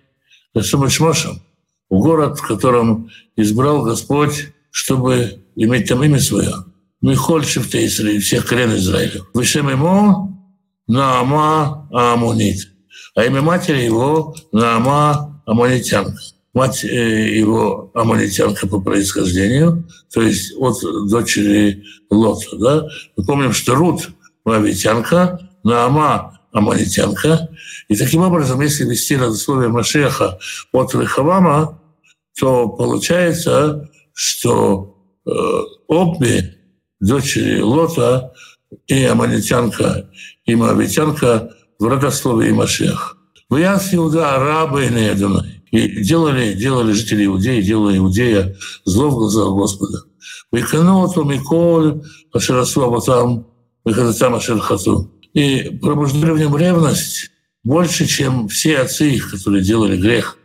Шамашмошем, 0.59 1.43
город, 1.89 2.39
в 2.39 2.47
котором 2.47 3.11
избрал 3.37 3.83
Господь, 3.83 4.49
чтобы 4.71 5.45
иметь 5.57 5.89
там 5.89 6.03
имя 6.03 6.21
свое. 6.21 6.55
Михоль 7.01 7.45
Шифте 7.45 7.87
Израиль, 7.87 8.21
всех 8.21 8.47
колен 8.47 8.75
Израиля. 8.77 9.23
Вышем 9.33 9.69
ему 9.71 10.37
Наама 10.87 11.89
Амонит. 11.93 12.69
А 13.15 13.25
имя 13.25 13.41
матери 13.41 13.83
его 13.83 14.35
Наама 14.53 15.43
Амонитянка. 15.47 16.21
Мать 16.53 16.85
э, 16.85 17.39
его 17.39 17.93
амонитянка 17.95 18.67
по 18.67 18.81
происхождению, 18.81 19.89
то 20.13 20.21
есть 20.21 20.53
от 20.59 20.81
дочери 21.09 21.85
Лота. 22.11 22.57
Да? 22.57 22.89
Мы 23.17 23.25
помним, 23.25 23.53
что 23.53 23.77
Рут 23.77 24.11
Моавитянка, 24.45 25.50
Наама 25.65 26.41
Амалитянка. 26.53 27.49
И 27.89 27.97
таким 27.97 28.23
образом, 28.23 28.61
если 28.61 28.85
вести 28.85 29.17
родословие 29.17 29.69
Машеха 29.69 30.39
от 30.73 30.95
Рехавама, 30.95 31.81
то 32.39 32.69
получается, 32.69 33.89
что 34.13 34.97
э, 35.27 35.31
обе 35.87 36.57
дочери 37.01 37.61
Лота 37.61 38.33
и 38.87 39.05
Амалитянка, 39.05 40.11
и 40.45 40.55
Моавитянка 40.55 41.53
в 41.79 41.87
родословии 41.87 42.51
Машеха. 42.51 43.17
Вяз 43.51 43.95
Иуда 43.95 44.35
арабы 44.37 44.87
Неядунай. 44.87 45.63
И 45.71 46.03
делали, 46.03 46.55
делали 46.55 46.93
жители 46.93 47.27
Иудеи, 47.27 47.63
делали 47.63 47.99
Иудея 47.99 48.57
зло 48.85 49.11
в 49.11 49.15
глазах 49.15 49.49
Господа. 49.51 50.03
Веканоту 50.53 51.25
Миколь, 51.25 52.03
Ашерасу 52.33 52.83
Абатам, 52.83 53.47
Вехазатам 53.85 54.35
Ашерхату 54.35 55.11
и 55.33 55.79
пробуждали 55.81 56.33
в 56.33 56.39
нем 56.39 56.57
ревность 56.57 57.31
больше, 57.63 58.07
чем 58.07 58.49
все 58.49 58.79
отцы 58.79 59.11
их, 59.11 59.31
которые 59.31 59.63
делали 59.63 59.97
грех. 59.97 60.39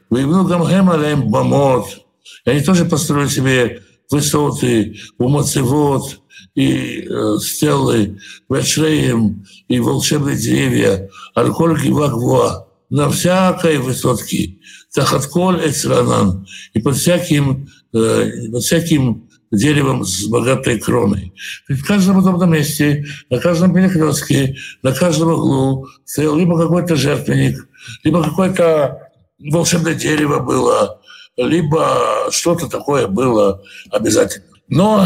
Бамот. 1.29 2.05
Они 2.45 2.61
тоже 2.61 2.85
построили 2.85 3.27
себе 3.27 3.83
высоты, 4.09 4.97
умоцевод 5.17 6.21
и 6.53 7.07
э, 7.09 7.37
стелы, 7.39 8.19
вешреем 8.49 9.45
и 9.67 9.79
волшебные 9.79 10.37
деревья, 10.37 11.09
алкоголь 11.33 11.81
гива 11.81 12.67
на 12.89 13.09
всякой 13.09 13.77
высотке, 13.77 14.57
тахатколь 14.93 15.67
эцранан, 15.67 16.47
и 16.73 16.79
под 16.79 16.97
всяким, 16.97 17.67
э, 17.93 18.51
под 18.51 18.63
всяким 18.63 19.27
деревом 19.51 20.03
с 20.03 20.25
богатой 20.25 20.79
кроной. 20.79 21.33
в 21.67 21.85
каждом 21.85 22.17
удобном 22.17 22.51
месте, 22.51 23.05
на 23.29 23.39
каждом 23.39 23.73
перекрестке, 23.73 24.55
на 24.81 24.93
каждом 24.93 25.29
углу 25.29 25.87
стоял 26.05 26.35
либо 26.35 26.59
какой-то 26.59 26.95
жертвенник, 26.95 27.67
либо 28.03 28.23
какое-то 28.23 29.11
волшебное 29.39 29.95
дерево 29.95 30.39
было, 30.39 31.01
либо 31.37 32.27
что-то 32.31 32.67
такое 32.67 33.07
было 33.07 33.61
обязательно. 33.91 34.45
Но 34.67 35.05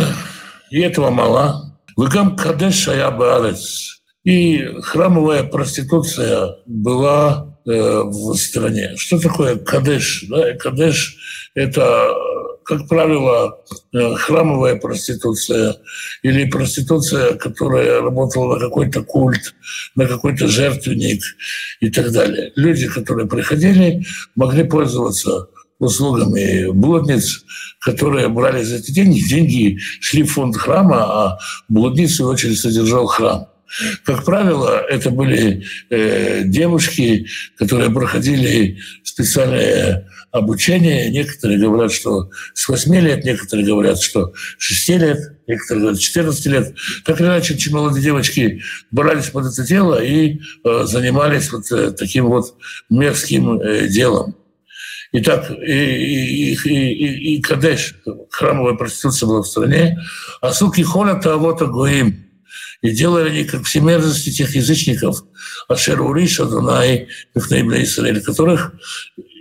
и 0.70 0.80
этого 0.82 1.10
мало. 1.10 1.78
Выкам 1.96 2.36
Кадеш 2.36 2.76
Шаябалец. 2.76 4.02
И 4.24 4.64
храмовая 4.82 5.44
проституция 5.44 6.56
была 6.66 7.58
э, 7.66 8.02
в 8.04 8.36
стране. 8.36 8.96
Что 8.96 9.20
такое 9.20 9.56
Кадеш? 9.56 10.26
Да? 10.30 10.54
Кадеш– 10.54 11.18
это 11.56 12.14
как 12.70 12.88
правило, 12.88 13.58
э, 13.94 14.14
храмовая 14.14 14.76
проституция 14.76 15.78
или 16.22 16.48
проституция, 16.48 17.34
которая 17.34 18.00
работала 18.00 18.54
на 18.54 18.60
какой-то 18.60 19.02
культ, 19.02 19.56
на 19.96 20.06
какой-то 20.06 20.48
жертвенник 20.48 21.24
и 21.80 21.90
так 21.90 22.12
далее. 22.12 22.52
Люди, 22.56 22.88
которые 22.88 23.28
приходили, 23.28 24.06
могли 24.36 24.64
пользоваться 24.64 25.48
услугами 25.80 26.72
блудниц, 26.72 27.44
которые 27.80 28.28
брали 28.28 28.62
за 28.62 28.76
эти 28.76 28.92
деньги. 28.92 29.28
Деньги 29.28 29.80
шли 30.00 30.22
в 30.22 30.34
фонд 30.34 30.56
храма, 30.56 31.04
а 31.04 31.40
блудниц, 31.70 32.20
в 32.20 32.28
очередь, 32.28 32.60
содержал 32.60 33.08
храм. 33.08 33.48
Как 34.04 34.26
правило, 34.26 34.84
это 34.90 35.12
были 35.12 35.64
э, 35.90 36.44
девушки, 36.46 37.28
которые 37.58 37.92
проходили 37.92 38.80
специальное 39.04 40.08
обучение. 40.32 41.10
Некоторые 41.10 41.60
говорят, 41.60 41.92
что 41.92 42.30
с 42.54 42.68
8 42.68 42.96
лет, 42.96 43.24
некоторые 43.24 43.66
говорят, 43.66 44.02
что 44.02 44.34
с 44.58 44.64
6 44.64 44.90
лет, 45.02 45.18
некоторые 45.48 45.82
говорят, 45.82 46.00
14 46.00 46.46
лет. 46.48 46.76
Так 47.06 47.20
или 47.20 47.28
иначе, 47.28 47.54
очень 47.54 47.74
молодые 47.74 48.04
девочки 48.04 48.62
брались 48.92 49.30
под 49.30 49.48
это 49.48 49.64
дело 49.64 50.04
и 50.04 50.40
э, 50.64 50.84
занимались 50.86 51.52
вот 51.52 51.72
э, 51.72 51.92
таким 51.92 52.28
вот 52.28 52.56
мерзким 52.90 53.60
э, 53.60 53.88
делом. 53.88 54.36
Итак, 55.12 55.50
и, 55.50 55.56
и, 55.56 56.54
и, 56.54 56.94
и, 56.94 57.36
и 57.36 57.42
Кадеш, 57.42 57.96
храмовая 58.30 58.76
проституция 58.76 59.26
была 59.26 59.42
в 59.42 59.48
стране, 59.48 60.00
а 60.40 60.54
суки 60.54 60.84
холят, 60.84 61.26
а 61.26 61.38
вот 61.38 61.62
Агоим. 61.64 62.29
И 62.82 62.92
делали 62.92 63.30
они 63.30 63.44
как 63.44 63.64
все 63.64 63.82
мерзости 63.82 64.32
тех 64.32 64.56
язычников, 64.56 65.24
Ашер 65.68 66.02
Уриша, 66.02 66.46
Дунай, 66.46 67.10
Михнаим 67.36 67.74
Израиль, 67.74 68.22
которых 68.22 68.74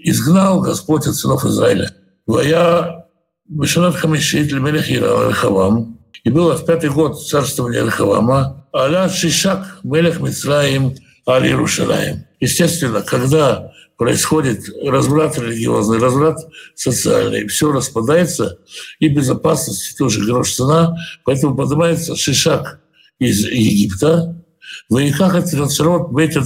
изгнал 0.02 0.60
Господь 0.60 1.06
от 1.06 1.14
сынов 1.14 1.44
Израиля. 1.44 1.94
Вая 2.26 3.06
Бешанат 3.46 3.94
Хамишит 3.94 4.50
Лемелех 4.50 4.90
Рахавам, 5.00 5.98
и 6.24 6.30
было 6.30 6.56
в 6.56 6.66
пятый 6.66 6.90
год 6.90 7.24
царствования 7.24 7.84
Рахавама, 7.84 8.66
Аля 8.74 9.08
Шишак 9.08 9.78
Мелех 9.84 10.20
Мицраим 10.20 10.94
Али 11.24 11.52
Рушалаем. 11.52 12.24
Естественно, 12.40 13.02
когда 13.02 13.72
происходит 13.96 14.64
разврат 14.84 15.38
религиозный, 15.38 15.98
разврат 15.98 16.38
социальный, 16.74 17.46
все 17.48 17.72
распадается, 17.72 18.58
и 18.98 19.08
безопасность 19.08 19.96
тоже 19.96 20.24
грош 20.24 20.54
цена, 20.54 20.96
поэтому 21.24 21.56
поднимается 21.56 22.16
Шишак 22.16 22.80
из 23.18 23.44
Египта, 23.44 24.44
Ваиках 24.88 25.34
от 25.34 25.48
Царот 25.48 26.10
Бейта 26.12 26.40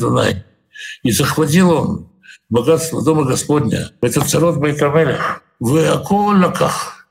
И 1.03 1.11
захватил 1.11 1.71
он 1.71 2.13
богатство 2.49 3.03
Дома 3.03 3.25
Господня. 3.25 3.91
Это 4.01 4.21
царот 4.21 4.59
Байтамелех. 4.59 5.43
в 5.59 5.77
околоках 5.95 7.03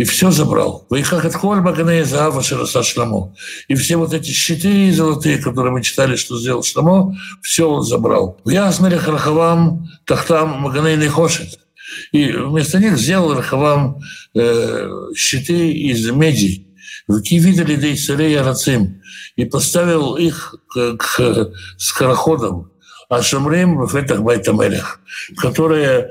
и 0.00 0.04
все 0.04 0.30
забрал. 0.30 0.86
Вы 0.88 1.02
как 1.02 1.26
от 1.26 1.34
Хольбагана 1.34 2.00
и 2.00 2.04
Заава 2.04 2.42
Широса 2.42 2.82
Шламо. 2.82 3.34
И 3.68 3.74
все 3.74 3.96
вот 3.96 4.14
эти 4.14 4.30
щиты 4.30 4.90
золотые, 4.94 5.36
которые 5.36 5.72
мы 5.72 5.82
читали, 5.82 6.16
что 6.16 6.38
сделал 6.38 6.62
Шламо, 6.62 7.14
все 7.42 7.68
он 7.68 7.82
забрал. 7.82 8.40
В 8.44 8.48
Ясмере 8.48 8.96
Рахавам 8.96 9.90
Тахтам 10.06 10.60
Маганей 10.62 10.96
не 10.96 11.08
хочет. 11.08 11.60
И 12.12 12.32
вместо 12.32 12.78
них 12.78 12.96
сделал 12.96 13.34
Рахавам 13.34 13.98
э, 14.34 14.90
щиты 15.14 15.70
из 15.70 16.10
меди. 16.10 16.66
В 17.10 17.22
Кивида 17.22 17.64
Лидей 17.64 17.96
Царей 17.96 18.38
Арацим. 18.38 19.02
И 19.34 19.44
поставил 19.44 20.14
их 20.14 20.54
к, 20.68 20.96
к 20.96 21.50
скороходам. 21.76 22.70
А 23.08 23.20
Шамрим 23.20 23.84
в 23.84 23.96
этих 23.96 24.22
Байтамелях, 24.22 25.00
которые 25.36 26.10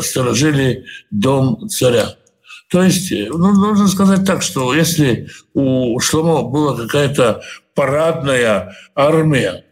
сторожили 0.00 0.84
дом 1.10 1.68
царя. 1.68 2.14
То 2.70 2.84
есть, 2.84 3.10
ну, 3.10 3.52
нужно 3.52 3.88
сказать 3.88 4.24
так, 4.24 4.42
что 4.42 4.72
если 4.72 5.28
у 5.52 5.98
Шломо 5.98 6.48
была 6.48 6.76
какая-то 6.76 7.42
парадная 7.74 8.72
армия 8.94 9.64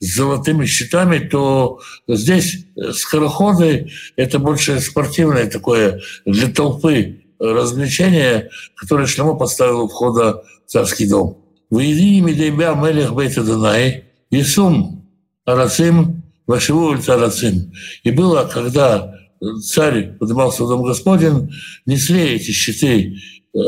с 0.00 0.16
золотыми 0.16 0.66
щитами, 0.66 1.20
то 1.20 1.78
здесь 2.08 2.66
скороходы– 2.94 3.92
это 4.16 4.40
больше 4.40 4.80
спортивное 4.80 5.48
такое 5.48 6.00
для 6.26 6.48
толпы 6.48 7.23
развлечение, 7.38 8.50
которое 8.76 9.06
Шломо 9.06 9.34
поставил 9.34 9.82
у 9.82 9.88
входа 9.88 10.42
в 10.66 10.70
царский 10.70 11.08
дом. 11.08 11.44
«Выеди 11.70 12.20
медейбя 12.20 12.74
мелех 12.74 13.14
бейта 13.14 13.42
Данай, 13.42 14.04
Исум 14.30 15.08
арацим, 15.44 16.22
улица 16.46 17.14
арацим». 17.14 17.72
И 18.02 18.10
было, 18.10 18.48
когда 18.52 19.14
царь 19.62 20.16
поднимался 20.18 20.64
в 20.64 20.68
дом 20.68 20.82
Господень, 20.82 21.50
несли 21.86 22.22
эти 22.34 22.50
щиты, 22.50 23.16
э, 23.54 23.58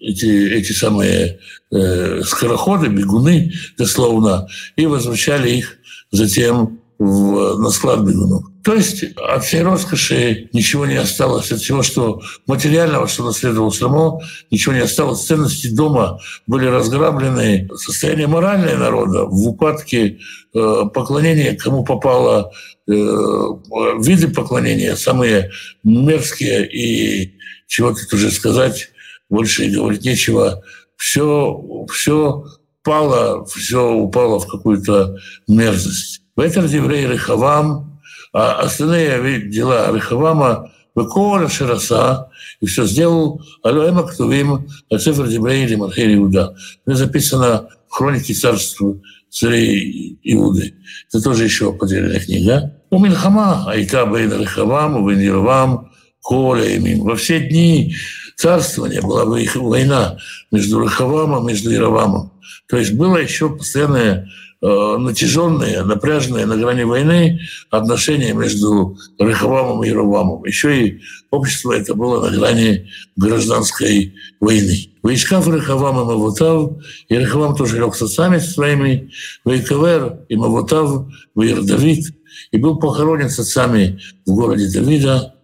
эти, 0.00 0.52
эти 0.52 0.72
самые 0.72 1.38
э, 1.70 2.22
скороходы, 2.22 2.88
бегуны, 2.88 3.52
дословно, 3.76 4.48
и 4.76 4.86
возвращали 4.86 5.50
их 5.50 5.78
затем 6.10 6.77
в, 6.98 7.58
на 7.58 7.70
склад 7.70 8.00
бегунов. 8.00 8.44
То 8.64 8.74
есть 8.74 9.04
от 9.16 9.44
всей 9.44 9.62
роскоши 9.62 10.50
ничего 10.52 10.84
не 10.84 10.96
осталось, 10.96 11.52
от 11.52 11.60
всего, 11.60 11.82
что 11.82 12.20
материального, 12.46 13.06
что 13.06 13.24
наследовал 13.24 13.72
Шламо, 13.72 14.20
ничего 14.50 14.74
не 14.74 14.80
осталось. 14.80 15.24
Ценности 15.24 15.68
дома 15.68 16.20
были 16.46 16.66
разграблены. 16.66 17.68
Состояние 17.76 18.26
моральное 18.26 18.76
народа 18.76 19.24
в 19.24 19.48
упадке 19.48 20.18
э, 20.54 20.82
поклонения, 20.92 21.56
кому 21.56 21.84
попало, 21.84 22.52
э, 22.88 22.92
виды 22.92 24.28
поклонения 24.28 24.96
самые 24.96 25.50
мерзкие 25.84 26.68
и 26.68 27.38
чего 27.68 27.92
тут 27.92 28.12
уже 28.12 28.30
сказать, 28.30 28.90
больше 29.30 29.66
и 29.66 29.70
говорить 29.70 30.04
нечего. 30.04 30.62
Все, 30.96 31.86
все 31.92 32.44
пало, 32.82 33.44
все 33.46 33.92
упало 33.92 34.40
в 34.40 34.46
какую-то 34.46 35.16
мерзость. 35.46 36.22
В 36.38 36.40
этом 36.40 36.66
евреи 36.66 37.04
Рехавам 37.04 38.00
а 38.32 38.60
остальные 38.60 39.48
дела 39.48 39.92
Рехавама 39.92 40.70
Векора 40.94 41.48
Широса, 41.48 42.30
и 42.60 42.66
все 42.66 42.86
сделал 42.86 43.42
Алюэма 43.64 44.04
Ктувим, 44.06 44.68
Цифр 44.88 45.26
Дебрей 45.26 45.64
или 45.64 45.74
Мархей 45.74 46.14
Иуда. 46.14 46.54
Это 46.86 46.96
записано 46.96 47.68
в 47.88 47.92
хронике 47.92 48.34
царства 48.34 48.94
царей 49.28 50.20
Иуды. 50.22 50.76
Это 51.08 51.24
тоже 51.24 51.42
еще 51.42 51.72
потерянная 51.72 52.20
книга. 52.20 52.82
У 52.90 53.00
Мильхама, 53.00 53.68
Айта 53.68 54.06
Бейн 54.06 54.40
Рехавам, 54.40 55.02
у 55.02 55.10
Венировам, 55.10 55.90
Коля 56.22 56.66
и 56.66 57.00
Во 57.00 57.16
все 57.16 57.40
дни 57.40 57.96
царствования 58.36 59.02
была 59.02 59.24
война 59.24 60.18
между 60.52 60.84
Рехавамом 60.84 61.48
и 61.48 61.52
между 61.52 61.70
Яровамом. 61.70 62.32
То 62.68 62.76
есть 62.76 62.92
было 62.92 63.16
еще 63.16 63.50
постоянное 63.50 64.28
натяженные, 64.60 65.84
напряженные 65.84 66.46
на 66.46 66.56
грани 66.56 66.82
войны 66.82 67.40
отношения 67.70 68.32
между 68.32 68.96
Рахавамом 69.18 69.84
и 69.84 69.90
Ровамом. 69.90 70.44
Еще 70.44 70.86
и 70.86 71.00
общество 71.30 71.72
это 71.72 71.94
было 71.94 72.28
на 72.28 72.36
грани 72.36 72.88
гражданской 73.16 74.14
войны. 74.40 74.90
Войскав 75.02 75.46
Рахавам 75.46 76.00
и 76.00 76.04
Мавутав, 76.04 76.72
и 77.08 77.16
Рахавам 77.16 77.54
тоже 77.54 77.78
лег 77.78 77.94
с 77.94 78.02
отцами 78.02 78.38
своими, 78.38 79.12
Вейкавер 79.44 80.24
и 80.28 80.36
Мавутав, 80.36 81.06
Вейр 81.36 81.62
Давид, 81.62 82.12
и 82.50 82.58
был 82.58 82.78
похоронен 82.78 83.30
с 83.30 83.38
отцами 83.38 84.00
в 84.26 84.34
городе 84.34 84.68
Давида. 84.72 85.34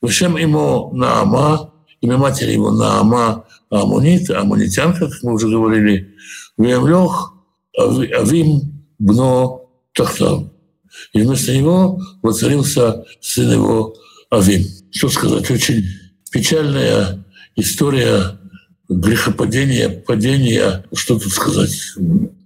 Вышем 0.00 0.36
ему 0.36 0.90
Наама, 0.94 1.72
имя 2.00 2.16
матери 2.16 2.52
его 2.52 2.70
Наама 2.70 3.44
Амунит, 3.70 4.30
Амунитянка, 4.30 5.10
как 5.10 5.22
мы 5.22 5.34
уже 5.34 5.48
говорили, 5.48 6.14
Вемлех, 6.56 7.33
Авим 7.76 8.84
Бно 8.98 9.70
Тахтав. 9.94 10.44
И 11.12 11.20
вместо 11.20 11.56
него 11.56 12.00
воцарился 12.22 13.04
сын 13.20 13.50
его 13.52 13.94
Авим. 14.30 14.64
Что 14.90 15.08
сказать? 15.08 15.50
Очень 15.50 15.84
печальная 16.30 17.24
история 17.56 18.38
грехопадения, 18.88 19.88
падения. 19.88 20.84
Что 20.94 21.18
тут 21.18 21.32
сказать? 21.32 21.74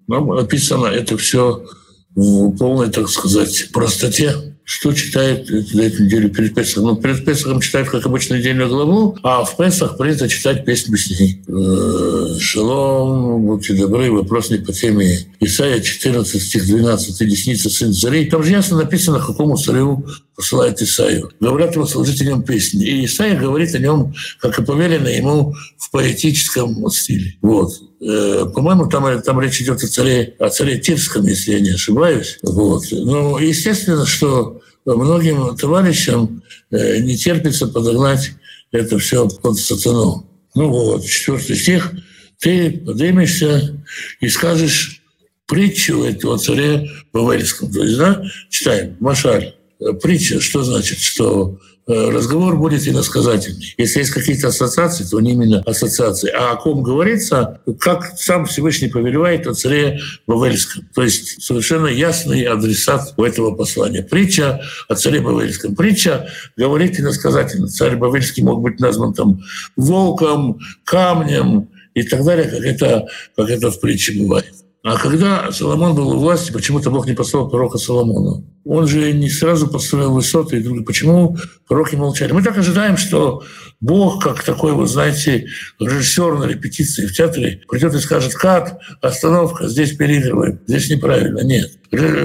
Нам 0.07 0.31
описано 0.33 0.87
это 0.87 1.17
все 1.19 1.67
в 2.15 2.57
полной, 2.57 2.91
так 2.91 3.09
сказать, 3.09 3.69
простоте 3.73 4.57
что 4.69 4.93
читает 4.93 5.49
на 5.49 5.81
эту 5.81 6.05
неделю 6.05 6.29
перед 6.29 6.55
Песохом? 6.55 6.91
Ну, 6.91 6.97
перед 6.97 7.25
Песохом 7.25 7.59
читают, 7.63 7.89
как 7.89 8.05
обычно, 8.05 8.35
недельную 8.35 8.69
главу, 8.69 9.17
а 9.23 9.43
в 9.43 9.57
Песах 9.57 9.97
принято 9.97 10.29
читать 10.29 10.67
песнь 10.67 10.93
песней. 10.93 11.43
Э, 11.49 12.39
Шалом, 12.39 13.47
будьте 13.47 13.73
добры, 13.73 14.13
вопрос 14.13 14.51
не 14.51 14.59
по 14.59 14.75
теме. 14.75 15.21
Исайя 15.41 15.81
14, 15.81 16.43
стих 16.43 16.67
12, 16.67 17.27
«Десница 17.27 17.71
сын 17.71 17.95
царей». 17.95 18.29
Там 18.29 18.43
же 18.43 18.51
ясно 18.51 18.77
написано, 18.77 19.21
какому 19.21 19.57
царю 19.57 20.05
посылает 20.37 20.83
Исаию. 20.83 21.33
Говорят 21.41 21.75
его 21.75 21.87
служителям 21.87 22.43
песни. 22.43 22.87
И 22.87 23.07
Исаия 23.07 23.41
говорит 23.41 23.75
о 23.75 23.79
нем, 23.79 24.15
как 24.39 24.59
и 24.59 24.63
поверено 24.63 25.09
ему, 25.09 25.55
в 25.79 25.91
поэтическом 25.91 26.87
стиле. 26.91 27.39
Вот. 27.41 27.73
Э, 28.01 28.47
по-моему, 28.55 28.87
там, 28.89 29.21
там 29.23 29.41
речь 29.41 29.61
идет 29.61 29.83
о 29.83 29.89
царе, 29.89 30.35
о 30.39 30.49
царе 30.51 30.79
Тирском, 30.79 31.27
если 31.27 31.53
я 31.53 31.61
не 31.61 31.71
ошибаюсь. 31.71 32.39
Вот. 32.43 32.85
Ну, 32.91 33.39
естественно, 33.39 34.07
что 34.07 34.61
многим 34.85 35.57
товарищам 35.57 36.43
э, 36.71 36.99
не 36.99 37.17
терпится 37.17 37.67
подогнать 37.67 38.33
это 38.71 38.99
все 38.99 39.29
под 39.29 39.57
сатану. 39.59 40.29
Ну 40.55 40.69
вот, 40.69 41.05
четвертый 41.05 41.57
стих. 41.57 41.93
Ты 42.39 42.71
поднимешься 42.71 43.83
и 44.21 44.29
скажешь 44.29 45.03
притчу 45.47 46.05
этого 46.05 46.39
царя 46.39 46.85
Бавельском. 47.13 47.73
То 47.73 47.83
есть, 47.83 47.99
да, 47.99 48.23
читаем, 48.49 48.97
Машаль, 49.01 49.55
притча, 50.01 50.41
что 50.41 50.63
значит, 50.63 50.99
что 50.99 51.59
Э, 51.59 51.78
разговор 51.89 52.57
будет 52.57 52.87
иносказательный. 52.87 53.75
Если 53.79 54.01
есть 54.01 54.11
какие-то 54.11 54.49
ассоциации, 54.49 55.05
то 55.05 55.21
не 55.21 55.33
именно 55.33 55.63
ассоциации. 55.63 56.31
А 56.31 56.53
о 56.53 56.57
ком 56.57 56.83
говорится, 56.83 57.61
как 57.81 58.13
сам 58.17 58.45
Всевышний 58.47 58.89
повелевает 58.89 59.47
о 59.47 59.55
царе 59.55 60.01
Бавельском. 60.27 60.87
То 60.95 61.03
есть 61.03 61.43
совершенно 61.43 61.87
ясный 61.87 62.43
адресат 62.43 63.15
у 63.17 63.25
этого 63.25 63.55
послания. 63.55 64.03
Притча 64.03 64.61
о 64.89 64.95
царе 64.95 65.21
Бавельском. 65.21 65.75
Притча 65.75 66.29
говорит 66.57 67.01
иносказательно. 67.01 67.69
Царь 67.69 67.97
Бавельский 67.97 68.43
мог 68.43 68.61
быть 68.61 68.81
назван 68.81 69.15
там 69.15 69.41
волком, 69.77 70.61
камнем 70.85 71.69
и 71.95 72.03
так 72.03 72.23
далее, 72.25 72.49
как 72.49 72.61
это, 72.61 73.09
как 73.35 73.49
это 73.49 73.71
в 73.71 73.81
притче 73.81 74.13
бывает. 74.21 74.53
А 74.85 74.97
когда 74.97 75.51
Соломон 75.51 75.97
был 75.97 76.09
у 76.11 76.19
власти, 76.19 76.53
почему-то 76.53 76.91
Бог 76.91 77.07
не 77.07 77.13
послал 77.13 77.51
пророка 77.51 77.79
Соломона. 77.79 78.45
Он 78.65 78.87
же 78.87 79.13
не 79.13 79.29
сразу 79.29 79.67
построил 79.67 80.13
высоты. 80.13 80.61
И 80.61 80.85
почему 80.85 81.37
пророки 81.67 81.97
молчали? 81.97 82.33
Мы 82.33 82.43
так 82.43 82.57
ожидаем, 82.57 82.97
что 82.97 83.43
Бог, 83.81 84.23
как 84.23 84.45
такой, 84.45 84.73
вы 84.73 84.87
знаете, 84.87 85.49
режиссер 85.81 86.39
на 86.39 86.45
репетиции 86.45 87.07
в 87.07 87.13
театре, 87.13 87.63
придет 87.69 87.95
и 87.95 87.99
скажет, 87.99 88.35
как 88.35 88.79
остановка, 89.03 89.69
здесь 89.69 89.97
переигрываем, 89.97 90.61
здесь 90.69 90.91
неправильно. 90.91 91.41
Нет. 91.41 91.73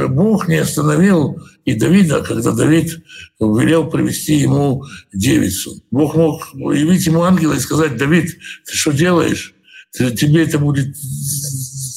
Бог 0.10 0.48
не 0.48 0.58
остановил 0.58 1.42
и 1.66 1.74
Давида, 1.74 2.22
когда 2.22 2.52
Давид 2.52 3.04
велел 3.39 3.89
привести 3.89 4.36
ему 4.36 4.84
девицу. 5.12 5.82
Бог 5.89 6.16
мог 6.16 6.54
явить 6.54 7.06
ему 7.08 7.24
ангела 7.24 7.54
и 7.54 7.60
сказать, 7.60 7.98
Давид, 7.98 8.38
ты 8.66 8.76
что 8.76 8.92
делаешь? 8.92 9.56
Тебе 9.92 10.44
это 10.44 10.60
будет 10.60 10.96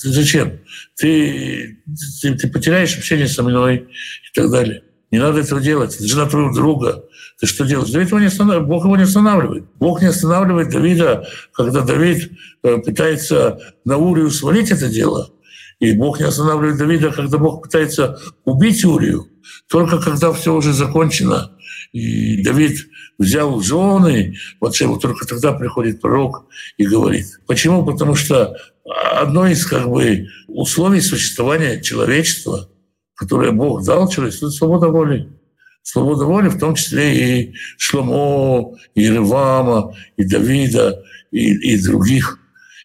Зачем? 0.02 0.60
Ты, 0.96 1.78
ты, 2.20 2.34
ты 2.34 2.48
потеряешь 2.48 2.96
общение 2.96 3.28
со 3.28 3.42
мной 3.42 3.76
и 3.76 4.34
так 4.34 4.50
далее. 4.50 4.82
Не 5.10 5.18
надо 5.18 5.40
этого 5.40 5.60
делать. 5.60 5.94
Это 5.94 6.06
жена 6.06 6.26
твоего 6.26 6.52
друга. 6.52 7.04
Ты 7.38 7.46
что 7.46 7.64
делаешь? 7.64 7.90
Давид 7.90 8.08
его 8.08 8.18
не 8.18 8.26
останавливает. 8.26 8.68
Бог 8.68 8.84
его 8.84 8.96
не 8.96 9.04
останавливает. 9.04 9.64
Бог 9.78 10.02
не 10.02 10.08
останавливает 10.08 10.70
Давида, 10.70 11.26
когда 11.52 11.82
Давид 11.82 12.32
э, 12.62 12.78
пытается 12.78 13.58
на 13.84 13.96
Урию 13.98 14.30
свалить 14.30 14.70
это 14.70 14.88
дело. 14.88 15.30
И 15.78 15.92
Бог 15.92 16.18
не 16.18 16.26
останавливает 16.26 16.78
Давида, 16.78 17.12
когда 17.12 17.38
Бог 17.38 17.62
пытается 17.62 18.18
убить 18.44 18.84
Урию. 18.84 19.28
Только 19.68 20.00
когда 20.00 20.32
все 20.32 20.54
уже 20.54 20.72
закончено, 20.72 21.52
и 21.92 22.42
Давид 22.42 22.86
взял 23.18 23.60
жены, 23.60 24.36
вот 24.60 24.76
только 24.76 25.26
тогда 25.26 25.52
приходит 25.52 26.00
пророк 26.00 26.46
и 26.76 26.86
говорит. 26.86 27.26
Почему? 27.46 27.84
Потому 27.84 28.14
что 28.14 28.56
одно 28.86 29.46
из 29.46 29.66
как 29.66 29.88
бы 29.88 30.28
условий 30.46 31.00
существования 31.00 31.80
человечества, 31.80 32.68
которое 33.14 33.52
Бог 33.52 33.84
дал 33.84 34.08
человечеству, 34.08 34.48
это 34.48 34.56
свобода 34.56 34.88
воли. 34.88 35.28
Свобода 35.82 36.24
воли, 36.24 36.48
в 36.48 36.58
том 36.58 36.74
числе 36.74 37.42
и 37.42 37.54
Шломо, 37.78 38.76
и 38.94 39.08
Ревама, 39.08 39.94
и 40.16 40.24
Давида, 40.24 41.02
и, 41.30 41.74
и 41.74 41.82
других. 41.82 42.38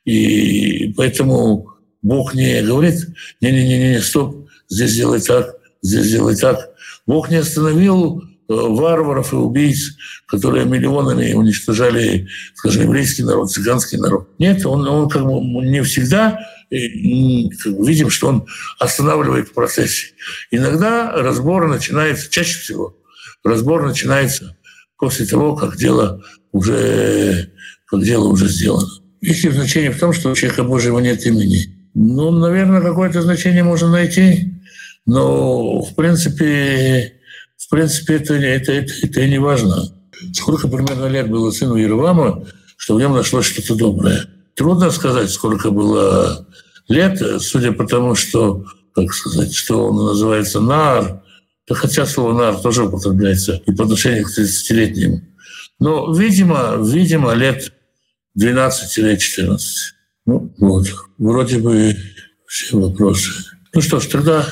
И 0.06 0.94
поэтому 0.96 1.70
Бог 2.02 2.34
не 2.34 2.62
говорит, 2.62 3.08
не-не-не, 3.42 4.02
стоп, 4.02 4.48
здесь 4.70 4.96
делай 4.96 5.22
так, 5.22 5.56
здесь 5.82 6.12
делай 6.12 6.36
так. 6.36 6.70
Бог 7.06 7.30
не 7.30 7.38
остановил 7.38 8.24
варваров 8.52 9.34
и 9.34 9.36
убийц, 9.36 9.96
которые 10.28 10.66
миллионами 10.66 11.34
уничтожали, 11.34 12.28
скажем, 12.56 12.84
еврейский 12.84 13.24
народ, 13.24 13.52
цыганский 13.52 13.98
народ. 13.98 14.30
Нет, 14.40 14.66
он, 14.66 14.88
он 14.88 15.10
как 15.10 15.24
бы 15.24 15.42
не 15.42 15.82
всегда 15.84 16.40
бы 16.70 16.78
видим, 17.86 18.10
что 18.10 18.28
он 18.28 18.46
останавливает 18.80 19.50
в 19.50 19.54
процессе. 19.54 20.14
Иногда 20.52 21.12
разбор 21.12 21.68
начинается, 21.68 22.30
чаще 22.30 22.60
всего, 22.60 22.98
разбор 23.44 23.86
начинается 23.86 24.56
после 24.98 25.26
того, 25.26 25.56
как 25.56 25.78
дело 25.78 26.24
уже, 26.52 27.52
как 27.86 28.04
дело 28.04 28.28
уже 28.30 28.48
сделано. 28.48 28.88
Есть 29.22 29.44
ли 29.44 29.52
значение 29.52 29.92
в 29.92 30.00
том, 30.00 30.14
что 30.14 30.32
у 30.32 30.36
человека 30.36 30.64
Божьего 30.64 31.00
нет 31.00 31.26
имени? 31.26 31.90
Ну, 31.94 32.32
наверное, 32.32 32.82
какое-то 32.82 33.22
значение 33.22 33.64
можно 33.64 33.90
найти, 33.90 34.54
но 35.06 35.82
в 35.82 35.94
принципе, 35.96 37.14
в 37.66 37.70
принципе 37.70 38.16
это, 38.16 38.34
это, 38.34 38.72
это, 38.72 38.94
это 39.04 39.28
не 39.28 39.40
важно. 39.40 39.84
Сколько 40.34 40.68
примерно 40.68 41.06
лет 41.06 41.30
было 41.30 41.52
сыну 41.52 41.76
Ервама, 41.76 42.46
что 42.76 42.96
в 42.96 43.00
нем 43.00 43.14
нашлось 43.14 43.46
что-то 43.46 43.76
доброе. 43.76 44.28
Трудно 44.56 44.92
сказать, 44.92 45.30
сколько 45.30 45.72
было 45.72 46.48
лет, 46.88 47.22
судя 47.42 47.72
по 47.72 47.86
тому, 47.88 48.16
что, 48.16 48.66
как 48.94 49.14
сказать, 49.14 49.54
что 49.54 49.88
он 49.88 50.06
называется 50.08 50.60
нар, 50.60 51.24
да 51.68 51.76
хотя 51.76 52.06
слово 52.06 52.34
нар 52.34 52.56
тоже 52.60 52.86
употребляется 52.86 53.62
и 53.66 53.72
по 53.72 53.84
отношению 53.84 54.26
к 54.26 54.38
30-летним. 54.38 55.22
Но, 55.80 56.14
видимо, 56.14 56.78
видимо, 56.80 57.34
лет 57.34 57.72
12-14. 58.40 59.60
Ну, 60.26 60.54
вот. 60.58 60.88
Вроде 61.18 61.60
бы 61.60 61.96
все 62.48 62.78
вопросы. 62.78 63.32
Ну 63.74 63.82
что 63.82 64.00
ж, 64.00 64.08
тогда 64.08 64.46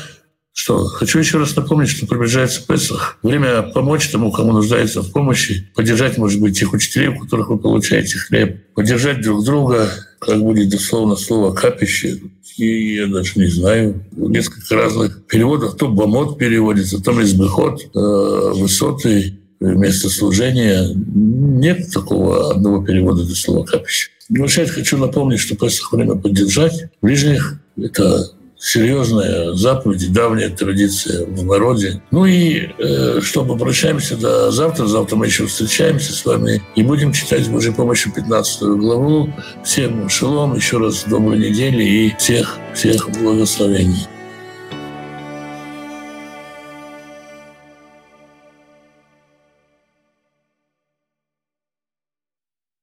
что? 0.54 0.86
Хочу 0.86 1.20
еще 1.20 1.38
раз 1.38 1.56
напомнить, 1.56 1.90
что 1.90 2.06
приближается 2.06 2.66
Песах. 2.66 3.18
Время 3.24 3.62
помочь 3.62 4.10
тому, 4.10 4.32
кому 4.32 4.52
нуждается 4.52 5.02
в 5.02 5.12
помощи, 5.12 5.72
поддержать, 5.76 6.18
может 6.18 6.42
быть, 6.42 6.60
тех 6.60 6.74
учителей, 6.74 7.08
у 7.08 7.20
которых 7.20 7.50
вы 7.50 7.58
получаете 7.58 8.18
хлеб, 8.18 8.74
поддержать 8.74 9.22
друг 9.22 9.44
друга, 9.46 9.90
как 10.20 10.40
будет 10.40 10.70
дословно 10.70 11.16
слово 11.16 11.54
«капище», 11.54 12.20
и 12.58 12.96
я 12.96 13.08
даже 13.08 13.40
не 13.40 13.48
знаю, 13.48 14.06
несколько 14.12 14.76
разных 14.76 15.26
переводов. 15.28 15.78
То 15.78 15.88
«бомот» 15.88 16.38
переводится, 16.38 17.02
то 17.02 17.22
«избыхот», 17.22 17.82
э, 17.96 18.52
«высоты», 18.56 19.40
место 19.60 20.10
служения. 20.10 20.90
Нет 20.94 21.92
такого 21.94 22.52
одного 22.52 22.84
перевода 22.84 23.26
до 23.26 23.36
слова 23.36 23.66
«капище». 23.66 24.10
Возвращать 24.30 24.70
хочу 24.70 24.98
напомнить, 24.98 25.40
что 25.40 25.56
Песах 25.56 25.92
время 25.92 26.16
поддержать 26.16 26.86
ближних. 27.02 27.60
Это 27.78 28.32
серьезная 28.60 29.54
заповедь, 29.54 30.12
давняя 30.12 30.50
традиция 30.50 31.26
в 31.26 31.44
народе. 31.46 32.02
Ну 32.12 32.26
и 32.26 32.70
э, 32.78 33.22
что, 33.22 33.46
попрощаемся 33.46 34.18
до 34.18 34.52
завтра. 34.52 34.86
Завтра 34.86 35.16
мы 35.16 35.28
еще 35.28 35.48
встречаемся 35.48 36.14
с 36.14 36.26
вами 36.26 36.62
и 36.76 36.84
будем 36.84 37.14
читать 37.14 37.46
с 37.46 37.48
Божьей 37.48 37.74
помощью 37.74 38.12
15 38.12 38.62
главу. 38.62 39.34
Всем 39.64 40.10
шалом, 40.10 40.56
еще 40.56 40.78
раз 40.78 41.06
доброй 41.06 41.40
недели 41.40 41.84
и 41.84 42.16
всех, 42.18 42.58
всех 42.74 43.10
благословений. 43.10 44.08